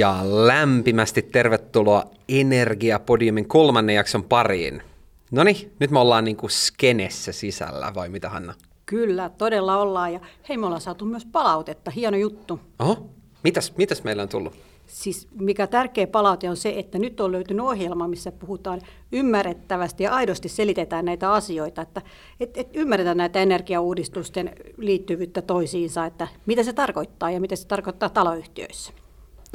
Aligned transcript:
Ja 0.00 0.18
lämpimästi 0.46 1.22
tervetuloa 1.22 2.04
Energiapodiumin 2.28 3.48
kolmannen 3.48 3.96
jakson 3.96 4.24
pariin. 4.24 4.82
No 5.30 5.44
niin, 5.44 5.72
nyt 5.78 5.90
me 5.90 5.98
ollaan 5.98 6.24
niinku 6.24 6.48
skenessä 6.48 7.32
sisällä, 7.32 7.92
vai 7.94 8.08
mitä 8.08 8.28
Hanna? 8.28 8.54
Kyllä, 8.86 9.30
todella 9.38 9.76
ollaan. 9.76 10.12
Ja 10.12 10.20
hei, 10.48 10.56
me 10.56 10.66
ollaan 10.66 10.80
saatu 10.80 11.04
myös 11.04 11.24
palautetta. 11.24 11.90
Hieno 11.90 12.16
juttu. 12.16 12.60
Oho, 12.78 13.06
mitäs, 13.44 13.76
mitäs 13.76 14.04
meillä 14.04 14.22
on 14.22 14.28
tullut? 14.28 14.52
Siis 14.86 15.28
mikä 15.40 15.66
tärkeä 15.66 16.06
palaute 16.06 16.50
on 16.50 16.56
se, 16.56 16.74
että 16.76 16.98
nyt 16.98 17.20
on 17.20 17.32
löytynyt 17.32 17.66
ohjelma, 17.66 18.08
missä 18.08 18.32
puhutaan 18.32 18.80
ymmärrettävästi 19.12 20.04
ja 20.04 20.14
aidosti 20.14 20.48
selitetään 20.48 21.04
näitä 21.04 21.32
asioita, 21.32 21.82
että 21.82 22.02
et, 22.40 22.56
et 22.56 22.68
ymmärretään 22.74 23.16
näitä 23.16 23.42
energiauudistusten 23.42 24.52
liittyvyyttä 24.76 25.42
toisiinsa, 25.42 26.06
että 26.06 26.28
mitä 26.46 26.62
se 26.62 26.72
tarkoittaa 26.72 27.30
ja 27.30 27.40
mitä 27.40 27.56
se 27.56 27.66
tarkoittaa 27.66 28.08
taloyhtiöissä. 28.08 28.92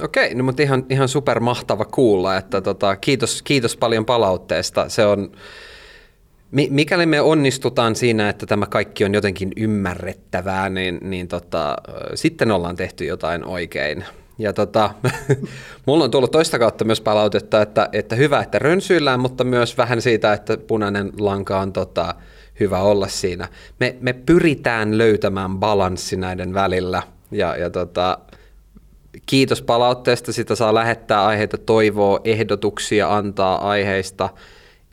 Okei, 0.03 0.35
no 0.35 0.43
mutta 0.43 0.63
ihan, 0.63 0.85
ihan 0.89 1.07
super 1.07 1.39
mahtava 1.39 1.85
kuulla, 1.85 2.37
että 2.37 2.61
tota, 2.61 2.95
kiitos, 2.95 3.41
kiitos 3.41 3.77
paljon 3.77 4.05
palautteesta. 4.05 4.89
Se 4.89 5.05
on, 5.05 5.31
mikäli 6.69 7.05
me 7.05 7.21
onnistutaan 7.21 7.95
siinä, 7.95 8.29
että 8.29 8.45
tämä 8.45 8.65
kaikki 8.65 9.05
on 9.05 9.13
jotenkin 9.13 9.51
ymmärrettävää, 9.57 10.69
niin, 10.69 10.99
niin 11.01 11.27
tota, 11.27 11.75
sitten 12.15 12.51
ollaan 12.51 12.75
tehty 12.75 13.05
jotain 13.05 13.45
oikein. 13.45 14.05
Ja 14.37 14.53
tota, 14.53 14.89
mulla 15.85 16.03
on 16.03 16.11
tullut 16.11 16.31
toista 16.31 16.59
kautta 16.59 16.85
myös 16.85 17.01
palautetta, 17.01 17.61
että, 17.61 17.89
että 17.91 18.15
hyvä, 18.15 18.41
että 18.41 18.59
rönsyillään, 18.59 19.19
mutta 19.19 19.43
myös 19.43 19.77
vähän 19.77 20.01
siitä, 20.01 20.33
että 20.33 20.57
punainen 20.57 21.11
lanka 21.19 21.59
on 21.59 21.73
tota, 21.73 22.15
hyvä 22.59 22.79
olla 22.79 23.07
siinä. 23.07 23.47
Me, 23.79 23.95
me 24.01 24.13
pyritään 24.13 24.97
löytämään 24.97 25.57
balanssi 25.57 26.17
näiden 26.17 26.53
välillä 26.53 27.03
ja, 27.31 27.55
ja 27.55 27.69
tota, 27.69 28.17
kiitos 29.25 29.61
palautteesta, 29.61 30.33
sitä 30.33 30.55
saa 30.55 30.73
lähettää 30.73 31.25
aiheita, 31.25 31.57
toivoa, 31.57 32.19
ehdotuksia, 32.23 33.15
antaa 33.15 33.69
aiheista 33.69 34.29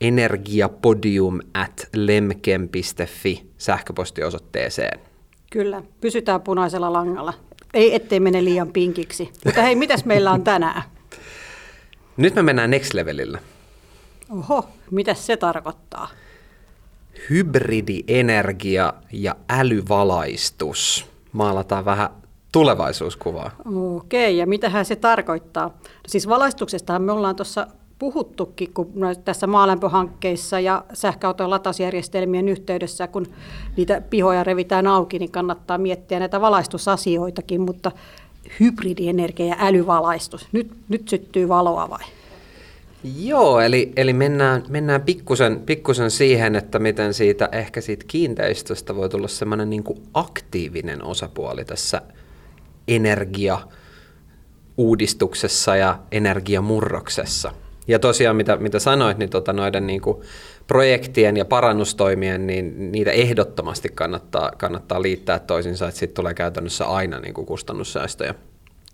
energiapodium 0.01 1.39
at 1.53 1.87
lemkem.fi 1.95 3.45
sähköpostiosoitteeseen. 3.57 4.99
Kyllä, 5.51 5.83
pysytään 6.01 6.41
punaisella 6.41 6.93
langalla. 6.93 7.33
Ei, 7.73 7.95
ettei 7.95 8.19
mene 8.19 8.43
liian 8.43 8.73
pinkiksi. 8.73 9.29
Mutta 9.45 9.61
hei, 9.61 9.75
mitäs 9.75 10.05
meillä 10.05 10.31
on 10.31 10.43
tänään? 10.43 10.83
Nyt 12.17 12.35
me 12.35 12.43
mennään 12.43 12.69
next 12.69 12.93
levelillä. 12.93 13.39
Oho, 14.29 14.69
mitä 14.91 15.13
se 15.13 15.37
tarkoittaa? 15.37 16.09
Hybridienergia 17.29 18.93
ja 19.11 19.35
älyvalaistus. 19.49 21.05
Maalataan 21.31 21.85
vähän 21.85 22.09
tulevaisuuskuvaa. 22.53 23.51
Okei, 23.95 24.37
ja 24.37 24.47
mitähän 24.47 24.85
se 24.85 24.95
tarkoittaa? 24.95 25.65
No 25.65 26.07
siis 26.07 26.27
valaistuksestahan 26.27 27.01
me 27.01 27.11
ollaan 27.11 27.35
tuossa 27.35 27.67
puhuttukin, 27.99 28.73
kun 28.73 28.93
tässä 29.25 29.47
maalämpöhankkeissa 29.47 30.59
ja 30.59 30.83
sähköauton 30.93 31.49
latausjärjestelmien 31.49 32.49
yhteydessä, 32.49 33.07
kun 33.07 33.25
niitä 33.77 34.01
pihoja 34.09 34.43
revitään 34.43 34.87
auki, 34.87 35.19
niin 35.19 35.31
kannattaa 35.31 35.77
miettiä 35.77 36.19
näitä 36.19 36.41
valaistusasioitakin, 36.41 37.61
mutta 37.61 37.91
hybridienergia 38.59 39.45
ja 39.45 39.55
älyvalaistus, 39.59 40.47
nyt, 40.51 40.71
nyt 40.89 41.09
syttyy 41.09 41.47
valoa 41.49 41.89
vai? 41.89 42.03
Joo, 43.19 43.59
eli, 43.59 43.93
eli 43.95 44.13
mennään, 44.13 44.63
mennään 44.69 45.01
pikkusen, 45.01 45.59
pikkusen 45.59 46.11
siihen, 46.11 46.55
että 46.55 46.79
miten 46.79 47.13
siitä 47.13 47.49
ehkä 47.51 47.81
siitä 47.81 48.05
kiinteistöstä 48.07 48.95
voi 48.95 49.09
tulla 49.09 49.27
semmoinen 49.27 49.69
niin 49.69 49.83
aktiivinen 50.13 51.03
osapuoli 51.03 51.65
tässä 51.65 52.01
energia 52.87 53.59
uudistuksessa 54.77 55.75
ja 55.75 55.99
energiamurroksessa. 56.11 57.51
Ja 57.87 57.99
tosiaan, 57.99 58.35
mitä, 58.35 58.57
mitä 58.57 58.79
sanoit, 58.79 59.17
niin 59.17 59.29
tota 59.29 59.53
noiden 59.53 59.87
niin 59.87 60.01
kuin 60.01 60.17
projektien 60.67 61.37
ja 61.37 61.45
parannustoimien, 61.45 62.47
niin 62.47 62.91
niitä 62.91 63.11
ehdottomasti 63.11 63.89
kannattaa, 63.89 64.51
kannattaa 64.57 65.01
liittää 65.01 65.39
toisinsa, 65.39 65.87
että 65.87 65.99
sitten 65.99 66.15
tulee 66.15 66.33
käytännössä 66.33 66.85
aina 66.85 67.19
niin 67.19 67.33
kuin 67.33 67.47
kustannussäästöjä. 67.47 68.35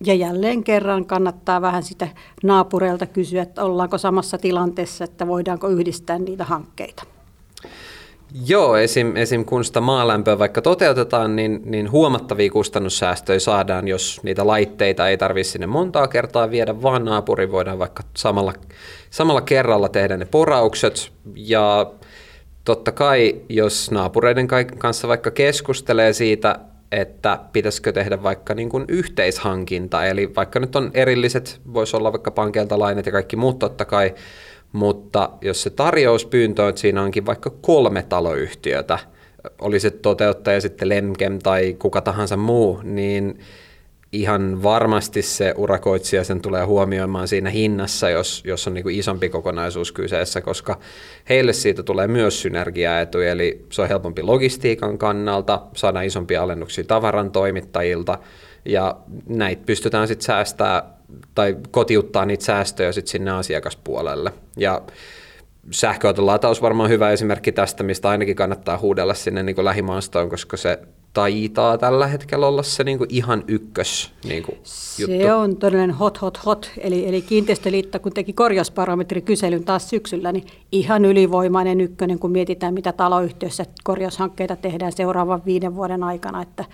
Ja 0.06 0.14
jälleen 0.14 0.64
kerran 0.64 1.06
kannattaa 1.06 1.62
vähän 1.62 1.84
sitä 1.84 2.08
naapureilta 2.44 3.06
kysyä, 3.06 3.42
että 3.42 3.64
ollaanko 3.64 3.98
samassa 3.98 4.38
tilanteessa, 4.38 5.04
että 5.04 5.28
voidaanko 5.28 5.68
yhdistää 5.68 6.20
niitä 6.20 6.44
hankkeita. 6.44 7.04
Joo, 8.46 8.78
esim, 8.78 9.16
esim. 9.16 9.46
kun 9.46 9.66
sitä 9.66 9.82
maalämpöä 9.82 10.40
vaikka 10.40 10.62
toteutetaan, 10.62 11.36
niin, 11.36 11.62
niin 11.66 11.92
huomattavia 11.92 12.52
kustannussäästöjä 12.52 13.40
saadaan, 13.40 13.88
jos 13.88 14.20
niitä 14.24 14.48
laitteita 14.48 15.08
ei 15.08 15.18
tarvitse 15.18 15.52
sinne 15.52 15.68
montaa 15.68 16.08
kertaa 16.08 16.50
viedä, 16.50 16.82
vaan 16.82 17.06
naapuri 17.06 17.52
voidaan 17.52 17.80
vaikka 17.80 18.04
samalla, 18.18 18.54
samalla 19.10 19.42
kerralla 19.42 19.90
tehdä 19.90 20.18
ne 20.18 20.26
poraukset. 20.26 21.12
Ja 21.36 21.92
totta 22.66 22.92
kai, 22.92 23.36
jos 23.50 23.92
naapureiden 23.92 24.48
kanssa 24.78 25.08
vaikka 25.08 25.32
keskustelee 25.32 26.14
siitä, 26.14 26.60
että 26.92 27.40
pitäisikö 27.54 27.92
tehdä 27.92 28.24
vaikka 28.24 28.54
niin 28.54 28.70
kuin 28.70 28.86
yhteishankinta, 28.88 30.06
eli 30.06 30.36
vaikka 30.36 30.60
nyt 30.60 30.76
on 30.76 30.92
erilliset, 30.94 31.62
voisi 31.74 31.98
olla 31.98 32.12
vaikka 32.12 32.32
pankeilta 32.32 32.80
lainat 32.80 33.06
ja 33.06 33.12
kaikki 33.12 33.36
muut 33.36 33.60
totta 33.60 33.86
kai, 33.86 34.14
mutta 34.72 35.30
jos 35.42 35.64
se 35.64 35.70
tarjouspyyntö 35.70 36.64
on, 36.64 36.70
että 36.70 36.82
siinä 36.82 37.04
onkin 37.04 37.26
vaikka 37.26 37.50
kolme 37.62 38.04
taloyhtiötä, 38.10 39.00
oli 39.62 39.80
se 39.80 39.90
toteuttaja 39.90 40.62
sitten 40.62 40.90
Lemkem 40.90 41.40
tai 41.40 41.76
kuka 41.80 42.02
tahansa 42.02 42.38
muu, 42.38 42.80
niin 42.84 43.40
ihan 44.12 44.64
varmasti 44.64 45.22
se 45.22 45.54
urakoitsija 45.58 46.24
sen 46.24 46.42
tulee 46.42 46.64
huomioimaan 46.64 47.28
siinä 47.28 47.50
hinnassa, 47.50 48.10
jos, 48.10 48.44
jos 48.46 48.68
on 48.68 48.74
niin 48.74 48.90
isompi 48.90 49.30
kokonaisuus 49.30 49.92
kyseessä, 49.92 50.42
koska 50.42 50.80
heille 51.30 51.54
siitä 51.54 51.84
tulee 51.84 52.08
myös 52.08 52.42
synergiaetuja, 52.42 53.32
eli 53.32 53.66
se 53.70 53.82
on 53.82 53.88
helpompi 53.88 54.24
logistiikan 54.24 54.98
kannalta, 54.98 55.62
saada 55.76 56.02
isompia 56.02 56.44
alennuksia 56.44 56.84
tavaran 56.84 57.32
toimittajilta, 57.32 58.18
ja 58.66 58.96
näitä 59.28 59.64
pystytään 59.66 60.08
sitten 60.08 60.26
säästää 60.26 60.84
tai 61.36 61.58
kotiuttaa 61.72 62.26
niitä 62.26 62.44
säästöjä 62.44 62.92
sitten 62.92 63.12
sinne 63.12 63.32
asiakaspuolelle. 63.32 64.34
Ja 64.58 64.82
sähköauton 65.72 66.26
lataus 66.26 66.62
varmaan 66.62 66.90
hyvä 66.90 67.12
esimerkki 67.12 67.52
tästä, 67.52 67.84
mistä 67.84 68.10
ainakin 68.10 68.36
kannattaa 68.36 68.78
huudella 68.78 69.14
sinne 69.14 69.44
niin 69.44 69.66
lähimaastoon, 69.66 70.30
koska 70.30 70.58
se 70.58 70.80
taitaa 71.14 71.78
tällä 71.78 72.08
hetkellä 72.08 72.48
olla 72.48 72.64
se 72.64 72.84
niin 72.84 72.98
kuin 72.98 73.08
ihan 73.14 73.44
ykkös 73.48 74.12
niin 74.24 74.44
kuin 74.44 74.56
juttu. 75.00 75.18
Se 75.18 75.34
on 75.34 75.56
todellinen 75.56 75.92
hot, 75.92 76.22
hot, 76.22 76.46
hot. 76.46 76.72
Eli, 76.78 77.08
eli 77.08 77.22
kiinteistöliitto, 77.22 78.00
kun 78.00 78.12
teki 78.14 78.34
korjausbarometrikyselyn 78.34 79.64
taas 79.64 79.90
syksyllä, 79.90 80.32
niin 80.32 80.48
ihan 80.72 81.06
ylivoimainen 81.06 81.82
ykkönen, 81.82 82.20
kun 82.20 82.32
mietitään, 82.32 82.74
mitä 82.74 82.92
taloyhtiössä 82.92 83.66
korjaushankkeita 83.84 84.56
tehdään 84.56 84.92
seuraavan 84.92 85.42
viiden 85.46 85.76
vuoden 85.76 86.04
aikana. 86.04 86.42
Että, 86.42 86.66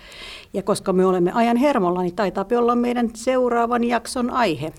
ja 0.52 0.62
koska 0.62 0.92
me 0.92 1.06
olemme 1.06 1.32
ajan 1.34 1.56
hermolla, 1.56 2.02
niin 2.02 2.16
taitaa 2.16 2.46
olla 2.58 2.74
meidän 2.74 3.10
seuraavan 3.14 3.84
jakson 3.84 4.30
aihe. 4.30 4.72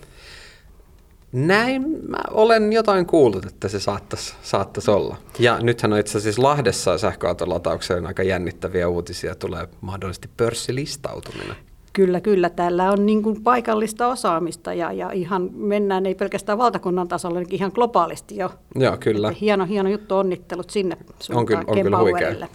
Näin 1.31 1.81
mä 2.07 2.17
olen 2.31 2.73
jotain 2.73 3.05
kuullut, 3.05 3.45
että 3.45 3.67
se 3.67 3.79
saattaisi, 3.79 4.35
saattaisi 4.41 4.91
olla. 4.91 5.15
Ja 5.39 5.59
nythän 5.61 5.93
on 5.93 5.99
itse 5.99 6.17
asiassa 6.17 6.43
Lahdessa 6.43 6.97
sähköautolataukseen 6.97 8.07
aika 8.07 8.23
jännittäviä 8.23 8.87
uutisia. 8.87 9.35
Tulee 9.35 9.67
mahdollisesti 9.81 10.29
pörssilistautuminen. 10.37 11.55
Kyllä, 11.93 12.21
kyllä. 12.21 12.49
Täällä 12.49 12.91
on 12.91 13.05
niin 13.05 13.23
kuin 13.23 13.43
paikallista 13.43 14.07
osaamista 14.07 14.73
ja, 14.73 14.91
ja 14.91 15.11
ihan 15.11 15.49
mennään 15.53 16.05
ei 16.05 16.15
pelkästään 16.15 16.57
valtakunnan 16.57 17.07
tasolla, 17.07 17.39
niin 17.39 17.55
ihan 17.55 17.71
globaalisti 17.75 18.37
jo. 18.37 18.51
Joo, 18.75 18.97
kyllä. 18.97 19.27
Että 19.27 19.39
hieno, 19.41 19.65
hieno 19.65 19.89
juttu, 19.89 20.15
onnittelut 20.15 20.69
sinne 20.69 20.97
On 21.33 21.45
kyllä, 21.45 21.63
on 21.67 21.81
kyllä 21.81 21.99
huikea. 21.99 22.47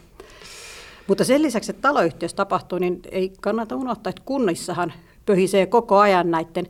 Mutta 1.06 1.24
sen 1.24 1.42
lisäksi, 1.42 1.70
että 1.70 1.82
taloyhtiössä 1.82 2.36
tapahtuu, 2.36 2.78
niin 2.78 3.00
ei 3.10 3.32
kannata 3.40 3.76
unohtaa, 3.76 4.10
että 4.10 4.22
kunnissahan 4.24 4.92
pöhisee 5.26 5.66
koko 5.66 5.98
ajan 5.98 6.30
näiden 6.30 6.66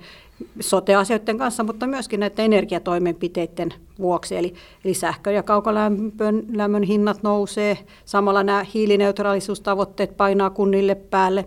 sote-asioiden 0.61 1.39
kanssa, 1.39 1.65
mutta 1.65 1.87
myöskin 1.87 2.21
näiden 2.21 2.45
energiatoimenpiteiden 2.45 3.75
vuoksi. 3.99 4.37
Eli, 4.37 4.55
eli 4.85 4.95
sähkö- 4.95 5.31
ja 5.31 5.43
kaukolämmön 5.43 6.43
lämmön 6.53 6.83
hinnat 6.83 7.23
nousee, 7.23 7.79
samalla 8.05 8.43
nämä 8.43 8.67
hiilineutraalisuustavoitteet 8.75 10.17
painaa 10.17 10.51
kunnille 10.51 10.95
päälle. 10.95 11.45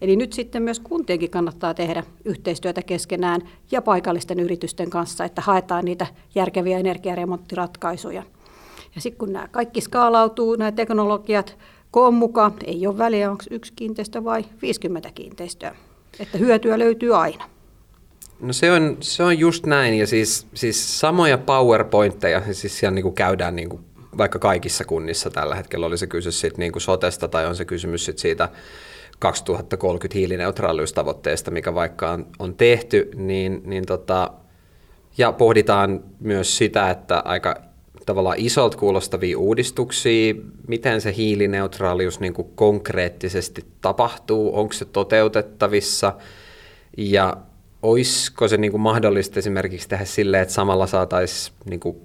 Eli 0.00 0.16
nyt 0.16 0.32
sitten 0.32 0.62
myös 0.62 0.80
kuntienkin 0.80 1.30
kannattaa 1.30 1.74
tehdä 1.74 2.04
yhteistyötä 2.24 2.82
keskenään 2.82 3.40
ja 3.70 3.82
paikallisten 3.82 4.40
yritysten 4.40 4.90
kanssa, 4.90 5.24
että 5.24 5.42
haetaan 5.42 5.84
niitä 5.84 6.06
järkeviä 6.34 6.78
energiaremonttiratkaisuja. 6.78 8.22
Ja 8.94 9.00
sitten 9.00 9.18
kun 9.18 9.32
nämä 9.32 9.48
kaikki 9.48 9.80
skaalautuu, 9.80 10.56
nämä 10.56 10.72
teknologiat 10.72 11.58
koon 11.90 12.14
mukaan, 12.14 12.52
ei 12.64 12.86
ole 12.86 12.98
väliä, 12.98 13.30
onko 13.30 13.44
yksi 13.50 13.72
kiinteistö 13.76 14.24
vai 14.24 14.44
50 14.62 15.10
kiinteistöä. 15.14 15.76
Että 16.20 16.38
hyötyä 16.38 16.78
löytyy 16.78 17.16
aina. 17.16 17.44
No 18.40 18.52
se 18.52 18.72
on, 18.72 18.96
se 19.00 19.22
on 19.22 19.38
just 19.38 19.66
näin, 19.66 19.98
ja 19.98 20.06
siis, 20.06 20.46
siis 20.54 21.00
samoja 21.00 21.38
PowerPointteja, 21.38 22.42
siis 22.52 22.78
siellä 22.78 22.94
niin 22.94 23.02
kuin 23.02 23.14
käydään 23.14 23.56
niin 23.56 23.68
kuin 23.68 23.84
vaikka 24.18 24.38
kaikissa 24.38 24.84
kunnissa 24.84 25.30
tällä 25.30 25.54
hetkellä, 25.54 25.86
oli 25.86 25.98
se 25.98 26.06
kysymys 26.06 26.40
siitä 26.40 26.58
niin 26.58 26.72
kuin 26.72 26.82
sotesta 26.82 27.28
tai 27.28 27.46
on 27.46 27.56
se 27.56 27.64
kysymys 27.64 28.04
sit 28.04 28.18
siitä 28.18 28.48
2030 29.18 30.18
hiilineutraaliustavoitteesta, 30.18 31.50
mikä 31.50 31.74
vaikka 31.74 32.10
on, 32.10 32.26
on 32.38 32.54
tehty, 32.54 33.10
niin, 33.14 33.62
niin 33.64 33.86
tota, 33.86 34.30
ja 35.18 35.32
pohditaan 35.32 36.04
myös 36.20 36.56
sitä, 36.56 36.90
että 36.90 37.22
aika 37.24 37.56
tavallaan 38.06 38.38
isolta 38.38 38.78
kuulostavia 38.78 39.38
uudistuksia, 39.38 40.34
miten 40.68 41.00
se 41.00 41.14
hiilineutraalius 41.16 42.20
niin 42.20 42.34
kuin 42.34 42.48
konkreettisesti 42.54 43.64
tapahtuu, 43.80 44.58
onko 44.58 44.72
se 44.72 44.84
toteutettavissa 44.84 46.12
ja 46.96 47.36
olisiko 47.82 48.48
se 48.48 48.56
niin 48.56 48.70
kuin 48.70 48.80
mahdollista 48.80 49.38
esimerkiksi 49.38 49.88
tehdä 49.88 50.04
silleen, 50.04 50.42
että 50.42 50.54
samalla 50.54 50.86
saataisiin 50.86 51.56
niin 51.70 51.80
kuin, 51.80 51.96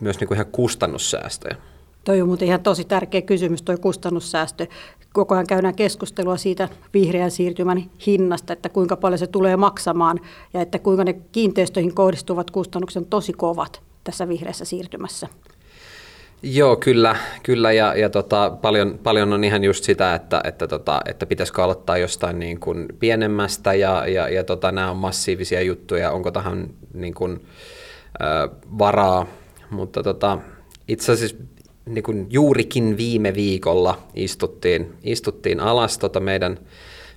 myös 0.00 0.20
niin 0.20 0.28
kuin 0.28 0.36
ihan 0.36 0.52
kustannussäästöjä? 0.52 1.56
Toi 2.04 2.20
on 2.20 2.28
muuten 2.28 2.48
ihan 2.48 2.62
tosi 2.62 2.84
tärkeä 2.84 3.22
kysymys, 3.22 3.62
tuo 3.62 3.78
kustannussäästö. 3.78 4.66
Koko 5.12 5.34
ajan 5.34 5.46
käydään 5.46 5.74
keskustelua 5.74 6.36
siitä 6.36 6.68
vihreän 6.94 7.30
siirtymän 7.30 7.90
hinnasta, 8.06 8.52
että 8.52 8.68
kuinka 8.68 8.96
paljon 8.96 9.18
se 9.18 9.26
tulee 9.26 9.56
maksamaan 9.56 10.20
ja 10.54 10.60
että 10.60 10.78
kuinka 10.78 11.04
ne 11.04 11.12
kiinteistöihin 11.12 11.94
kohdistuvat 11.94 12.50
kustannukset 12.50 13.02
on 13.02 13.06
tosi 13.06 13.32
kovat 13.32 13.82
tässä 14.04 14.28
vihreässä 14.28 14.64
siirtymässä. 14.64 15.28
Joo, 16.42 16.76
kyllä, 16.76 17.16
kyllä 17.42 17.72
ja, 17.72 17.94
ja 17.94 18.10
tota, 18.10 18.50
paljon, 18.62 18.98
paljon 19.02 19.32
on 19.32 19.44
ihan 19.44 19.64
just 19.64 19.84
sitä, 19.84 20.14
että, 20.14 20.40
että, 20.44 20.66
tota, 20.66 21.00
että 21.08 21.26
pitäisikö 21.26 21.64
aloittaa 21.64 21.98
jostain 21.98 22.38
niin 22.38 22.60
kuin 22.60 22.88
pienemmästä 22.98 23.74
ja, 23.74 24.06
ja, 24.06 24.28
ja 24.28 24.44
tota, 24.44 24.72
nämä 24.72 24.90
on 24.90 24.96
massiivisia 24.96 25.62
juttuja, 25.62 26.10
onko 26.10 26.30
tähän 26.30 26.70
niin 26.94 27.14
kuin, 27.14 27.40
ö, 28.20 28.48
varaa, 28.78 29.26
mutta 29.70 30.02
tota, 30.02 30.38
itse 30.88 31.12
asiassa 31.12 31.36
niin 31.86 32.02
kuin 32.02 32.26
juurikin 32.30 32.96
viime 32.96 33.34
viikolla 33.34 34.02
istuttiin, 34.14 34.92
istuttiin 35.02 35.60
alas 35.60 35.98
tota 35.98 36.20
meidän, 36.20 36.58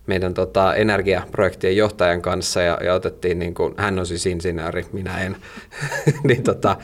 meidän 0.07 0.33
tota 0.33 0.75
energiaprojektien 0.75 1.77
johtajan 1.77 2.21
kanssa 2.21 2.61
ja, 2.61 2.77
ja 2.83 2.93
otettiin, 2.93 3.39
niin 3.39 3.53
kuin, 3.53 3.73
hän 3.77 3.99
on 3.99 4.05
siis 4.05 4.25
insinööri, 4.25 4.85
minä 4.91 5.19
en, 5.19 5.37
niin 6.27 6.43
tota, 6.43 6.77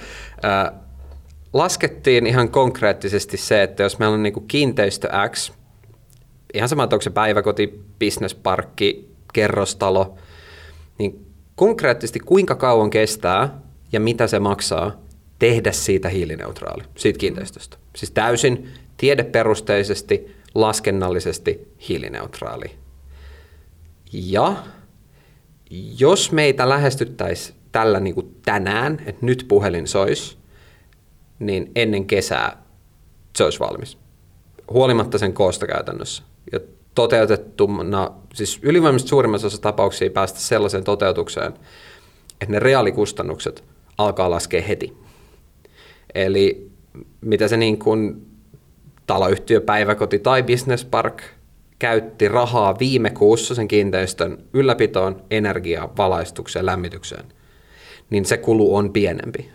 ää, 0.43 0.86
laskettiin 1.53 2.27
ihan 2.27 2.49
konkreettisesti 2.49 3.37
se, 3.37 3.63
että 3.63 3.83
jos 3.83 3.99
meillä 3.99 4.13
on 4.13 4.23
niin 4.23 4.33
kuin 4.33 4.47
kiinteistö 4.47 5.09
X, 5.29 5.51
ihan 6.53 6.69
sama, 6.69 6.83
onko 6.83 7.01
se 7.01 7.09
päiväkoti, 7.09 7.81
bisnesparkki, 7.99 9.11
kerrostalo, 9.33 10.15
niin 10.97 11.25
konkreettisesti 11.55 12.19
kuinka 12.19 12.55
kauan 12.55 12.89
kestää 12.89 13.61
ja 13.91 13.99
mitä 13.99 14.27
se 14.27 14.39
maksaa 14.39 15.01
tehdä 15.39 15.71
siitä 15.71 16.09
hiilineutraali, 16.09 16.83
siitä 16.95 17.19
kiinteistöstä. 17.19 17.77
Siis 17.95 18.11
täysin 18.11 18.69
tiedeperusteisesti, 18.97 20.35
laskennallisesti 20.55 21.67
hiilineutraali. 21.89 22.71
Ja 24.13 24.55
jos 25.99 26.31
meitä 26.31 26.69
lähestyttäisiin 26.69 27.57
tällä 27.71 27.99
niin 27.99 28.15
kuin 28.15 28.35
tänään, 28.45 29.01
että 29.05 29.25
nyt 29.25 29.45
puhelin 29.47 29.87
sois, 29.87 30.37
niin 31.39 31.71
ennen 31.75 32.05
kesää 32.05 32.63
se 33.35 33.43
olisi 33.43 33.59
valmis. 33.59 33.97
Huolimatta 34.71 35.17
sen 35.17 35.33
koosta 35.33 35.67
käytännössä. 35.67 36.23
Ja 36.51 36.59
toteutettuna, 36.95 38.11
siis 38.33 38.59
ylivoimaisesti 38.61 39.09
suurimmassa 39.09 39.47
osassa 39.47 39.61
tapauksia 39.61 40.09
päästä 40.09 40.39
sellaiseen 40.39 40.83
toteutukseen, 40.83 41.53
että 42.41 42.51
ne 42.51 42.59
reaalikustannukset 42.59 43.63
alkaa 43.97 44.29
laskea 44.29 44.61
heti. 44.61 44.97
Eli 46.15 46.71
mitä 47.21 47.47
se 47.47 47.57
niin 47.57 47.79
kuin 47.79 48.27
taloyhtiö, 49.07 49.61
päiväkoti 49.61 50.19
tai 50.19 50.43
business 50.43 50.85
park 50.85 51.23
käytti 51.79 52.27
rahaa 52.27 52.79
viime 52.79 53.09
kuussa 53.09 53.55
sen 53.55 53.67
kiinteistön 53.67 54.37
ylläpitoon, 54.53 55.21
energiaan, 55.31 55.97
valaistukseen, 55.97 56.65
lämmitykseen, 56.65 57.25
niin 58.09 58.25
se 58.25 58.37
kulu 58.37 58.75
on 58.75 58.93
pienempi 58.93 59.51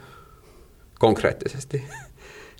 konkreettisesti, 1.02 1.82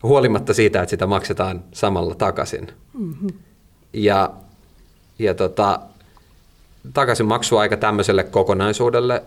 huolimatta 0.02 0.54
siitä, 0.54 0.82
että 0.82 0.90
sitä 0.90 1.06
maksetaan 1.06 1.64
samalla 1.72 2.14
takaisin. 2.14 2.68
Mm-hmm. 2.98 3.30
Ja, 3.92 4.30
ja 5.18 5.34
tota, 5.34 5.80
takaisin 6.94 7.26
maksuaika 7.26 7.76
tämmöiselle 7.76 8.24
kokonaisuudelle 8.24 9.22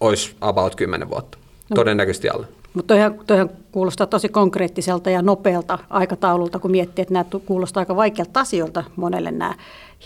olisi 0.00 0.36
about 0.40 0.74
10 0.74 1.10
vuotta, 1.10 1.38
no. 1.70 1.74
todennäköisesti 1.74 2.28
alle. 2.28 2.46
Mutta 2.74 2.94
toihan, 2.94 3.14
toihan 3.26 3.50
kuulostaa 3.72 4.06
tosi 4.06 4.28
konkreettiselta 4.28 5.10
ja 5.10 5.22
nopealta 5.22 5.78
aikataululta, 5.90 6.58
kun 6.58 6.70
miettii, 6.70 7.02
että 7.02 7.14
nämä 7.14 7.24
kuulostaa 7.46 7.80
aika 7.80 7.96
vaikealta 7.96 8.40
asioilta 8.40 8.84
monelle 8.96 9.30
nämä 9.30 9.54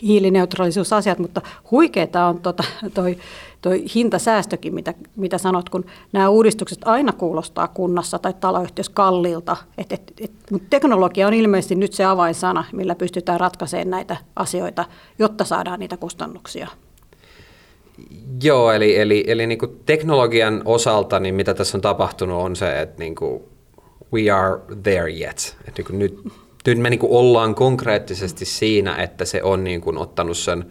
hiilineutraalisuusasiat, 0.03 1.19
mutta 1.19 1.41
huikeeta 1.71 2.27
on 2.27 2.41
tota, 2.41 2.65
toi, 2.95 3.19
toi 3.65 3.85
hintasäästökin, 3.95 4.75
mitä, 4.75 4.95
mitä 5.17 5.39
sanot, 5.39 5.69
kun 5.69 5.85
nämä 6.13 6.29
uudistukset 6.29 6.79
aina 6.85 7.13
kuulostaa 7.13 7.69
kunnassa 7.69 8.19
tai 8.19 8.35
taloyhtiössä 8.41 8.93
kalliilta. 8.95 9.57
Et, 9.79 9.93
et, 9.93 10.13
et, 10.21 10.31
mutta 10.51 10.67
teknologia 10.71 11.27
on 11.27 11.35
ilmeisesti 11.35 11.75
nyt 11.75 11.93
se 11.93 12.05
avainsana, 12.05 12.65
millä 12.73 12.95
pystytään 12.95 13.41
ratkaisemaan 13.41 13.91
näitä 13.91 14.17
asioita, 14.37 14.85
jotta 15.19 15.45
saadaan 15.45 15.81
niitä 15.81 15.97
kustannuksia 15.97 16.69
Joo, 18.43 18.73
eli, 18.73 18.99
eli, 18.99 19.25
eli 19.27 19.47
niin 19.47 19.59
kuin 19.59 19.81
teknologian 19.87 20.63
osalta, 20.65 21.21
niin 21.21 21.35
mitä 21.35 21.55
tässä 21.55 21.79
on 21.79 21.83
tapahtunut 21.83 22.43
on 22.43 22.57
se, 22.57 22.81
että 22.81 22.99
niin 22.99 23.15
kuin 23.15 23.43
we 24.13 24.31
are 24.31 24.61
there 24.83 25.13
yet. 25.13 25.57
Että 25.69 25.73
niin 25.77 25.87
kuin 25.87 25.99
nyt, 25.99 26.19
nyt 26.67 26.79
me 26.79 26.91
niin 26.91 27.01
kuin 27.01 27.13
ollaan 27.13 27.55
konkreettisesti 27.55 28.45
siinä, 28.45 28.97
että 28.97 29.25
se 29.25 29.43
on 29.43 29.65
niin 29.65 29.81
kuin 29.81 29.99
ottanut 29.99 30.37
sen 30.37 30.67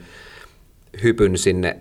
hypyn 1.04 1.38
sinne 1.38 1.80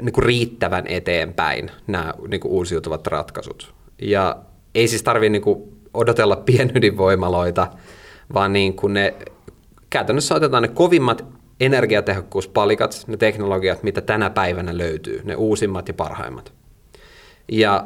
niin 0.00 0.12
kuin 0.12 0.24
riittävän 0.24 0.86
eteenpäin, 0.86 1.70
nämä 1.86 2.14
niin 2.28 2.40
kuin 2.40 2.52
uusiutuvat 2.52 3.06
ratkaisut. 3.06 3.74
Ja 4.02 4.36
ei 4.74 4.88
siis 4.88 5.02
tarvitse 5.02 5.30
niin 5.30 5.72
odotella 5.94 6.36
pienydinvoimaloita, 6.46 7.66
vaan 8.34 8.52
niin 8.52 8.76
kuin 8.76 8.94
ne, 8.94 9.14
käytännössä 9.90 10.34
otetaan 10.34 10.62
ne 10.62 10.68
kovimmat 10.68 11.24
energiatehokkuuspalikat, 11.60 13.04
ne 13.06 13.16
teknologiat, 13.16 13.82
mitä 13.82 14.00
tänä 14.00 14.30
päivänä 14.30 14.78
löytyy, 14.78 15.20
ne 15.24 15.34
uusimmat 15.34 15.88
ja 15.88 15.94
parhaimmat. 15.94 16.52
Ja 17.52 17.84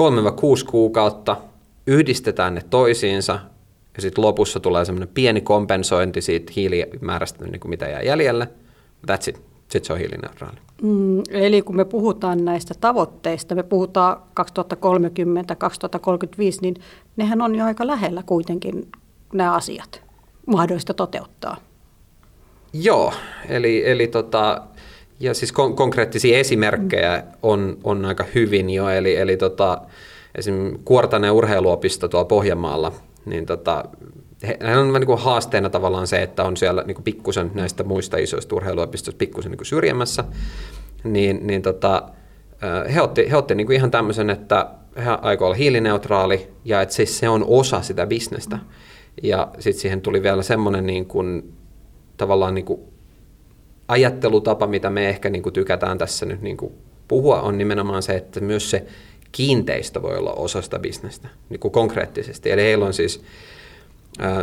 3-6 0.00 0.70
kuukautta 0.70 1.36
yhdistetään 1.86 2.54
ne 2.54 2.62
toisiinsa 2.70 3.38
ja 3.96 4.02
sitten 4.02 4.24
lopussa 4.24 4.60
tulee 4.60 4.84
semmoinen 4.84 5.08
pieni 5.14 5.40
kompensointi 5.40 6.20
siitä 6.20 6.52
hiilimäärästä, 6.56 7.44
niin 7.44 7.60
kuin 7.60 7.70
mitä 7.70 7.88
jää 7.88 8.02
jäljelle. 8.02 8.48
That's 9.06 9.28
it. 9.28 9.49
Sitten 9.70 9.84
se 9.84 9.92
on 9.92 9.98
hiilineutraali. 9.98 10.56
Mm, 10.82 11.22
eli 11.30 11.62
kun 11.62 11.76
me 11.76 11.84
puhutaan 11.84 12.44
näistä 12.44 12.74
tavoitteista, 12.80 13.54
me 13.54 13.62
puhutaan 13.62 14.16
2030, 14.34 15.54
2035, 15.54 16.58
niin 16.62 16.74
nehän 17.16 17.42
on 17.42 17.54
jo 17.54 17.64
aika 17.64 17.86
lähellä 17.86 18.22
kuitenkin 18.26 18.88
nämä 19.32 19.54
asiat 19.54 20.02
mahdollista 20.46 20.94
toteuttaa. 20.94 21.56
Joo, 22.72 23.12
eli, 23.48 23.90
eli 23.90 24.06
tota, 24.06 24.62
ja 25.20 25.34
siis 25.34 25.52
kon- 25.52 25.74
konkreettisia 25.74 26.38
esimerkkejä 26.38 27.24
on, 27.42 27.78
on 27.84 28.04
aika 28.04 28.24
hyvin 28.34 28.70
jo, 28.70 28.88
eli, 28.88 29.16
eli 29.16 29.36
tota, 29.36 29.80
esim. 30.34 30.78
Kuortanen 30.84 31.32
urheiluopisto 31.32 32.08
tuolla 32.08 32.24
Pohjanmaalla, 32.24 32.92
niin 33.24 33.46
tota, 33.46 33.84
he, 34.46 34.76
on 34.76 34.92
niin 34.92 35.06
kuin 35.06 35.18
haasteena 35.18 35.70
tavallaan 35.70 36.06
se, 36.06 36.22
että 36.22 36.44
on 36.44 36.56
siellä 36.56 36.82
niin 36.82 36.94
kuin 36.94 37.04
pikkusen 37.04 37.50
näistä 37.54 37.84
muista 37.84 38.16
isoista 38.16 38.56
urheiluopistoista 38.56 39.18
pikkusen 39.18 39.52
niin 39.52 39.66
syrjemmässä, 39.66 40.24
niin, 41.04 41.46
niin 41.46 41.62
tota, 41.62 42.08
he 42.94 43.00
otti, 43.00 43.30
he 43.30 43.36
otti 43.36 43.54
niin 43.54 43.66
kuin 43.66 43.76
ihan 43.76 43.90
tämmöisen, 43.90 44.30
että 44.30 44.66
he 44.96 45.10
aikoo 45.22 45.46
olla 45.46 45.56
hiilineutraali 45.56 46.48
ja 46.64 46.82
että 46.82 46.94
siis 46.94 47.18
se 47.18 47.28
on 47.28 47.44
osa 47.48 47.82
sitä 47.82 48.06
bisnestä. 48.06 48.58
Ja 49.22 49.48
sitten 49.58 49.80
siihen 49.80 50.00
tuli 50.00 50.22
vielä 50.22 50.42
semmoinen 50.42 50.86
niin 50.86 51.06
kuin 51.06 51.52
tavallaan 52.16 52.54
niin 52.54 52.64
kuin 52.64 52.80
ajattelutapa, 53.88 54.66
mitä 54.66 54.90
me 54.90 55.08
ehkä 55.08 55.30
niin 55.30 55.42
kuin 55.42 55.52
tykätään 55.52 55.98
tässä 55.98 56.26
nyt 56.26 56.42
niin 56.42 56.56
kuin 56.56 56.72
puhua, 57.08 57.40
on 57.40 57.58
nimenomaan 57.58 58.02
se, 58.02 58.16
että 58.16 58.40
myös 58.40 58.70
se 58.70 58.86
kiinteistö 59.32 60.02
voi 60.02 60.16
olla 60.16 60.32
osa 60.32 60.62
sitä 60.62 60.78
bisnestä 60.78 61.28
niin 61.48 61.60
kuin 61.60 61.72
konkreettisesti. 61.72 62.50
Eli 62.50 62.62
heillä 62.62 62.84
on 62.84 62.94
siis, 62.94 63.22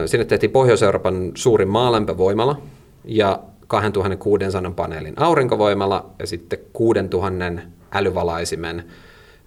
sinne 0.06 0.26
tehtiin 0.26 0.52
Pohjois-Euroopan 0.52 1.32
suurin 1.36 1.68
maalämpövoimala 1.68 2.62
ja 3.06 3.40
2600 3.68 4.72
paneelin 4.72 5.14
aurinkovoimala 5.18 6.10
ja 6.20 6.28
sitten 6.28 6.60
6000 6.74 7.62
älyvalaisimen 7.92 8.84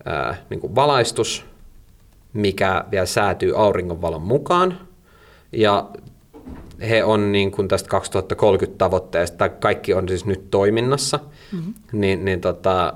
äh, 0.08 0.40
niin 0.50 0.60
kuin 0.60 0.74
valaistus, 0.74 1.44
mikä 2.32 2.84
vielä 2.90 3.06
säätyy 3.06 3.52
auringonvalon 3.56 4.22
mukaan. 4.22 4.78
Ja 5.52 5.90
he 6.80 7.04
on 7.04 7.32
niin 7.32 7.50
kuin 7.50 7.68
tästä 7.68 7.88
2030 7.88 8.78
tavoitteesta, 8.78 9.36
tai 9.36 9.50
kaikki 9.60 9.94
on 9.94 10.08
siis 10.08 10.26
nyt 10.26 10.50
toiminnassa, 10.50 11.20
mm-hmm. 11.52 11.74
niin, 11.92 12.24
niin 12.24 12.40
tota, 12.40 12.94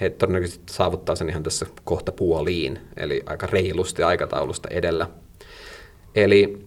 he 0.00 0.10
todennäköisesti 0.10 0.72
saavuttaa 0.72 1.16
sen 1.16 1.30
ihan 1.30 1.42
tässä 1.42 1.66
kohta 1.84 2.12
puoliin, 2.12 2.78
eli 2.96 3.22
aika 3.26 3.46
reilusti 3.46 4.02
aikataulusta 4.02 4.68
edellä. 4.68 5.08
Eli 6.14 6.66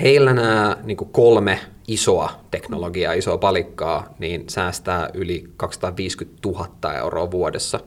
heillä 0.00 0.32
nämä 0.32 0.76
niin 0.82 0.96
kolme 0.96 1.60
isoa 1.88 2.40
teknologiaa, 2.50 3.12
isoa 3.12 3.38
palikkaa, 3.38 4.14
niin 4.18 4.44
säästää 4.48 5.10
yli 5.14 5.44
250 5.56 6.48
000 6.48 6.94
euroa 6.94 7.30
vuodessa, 7.30 7.80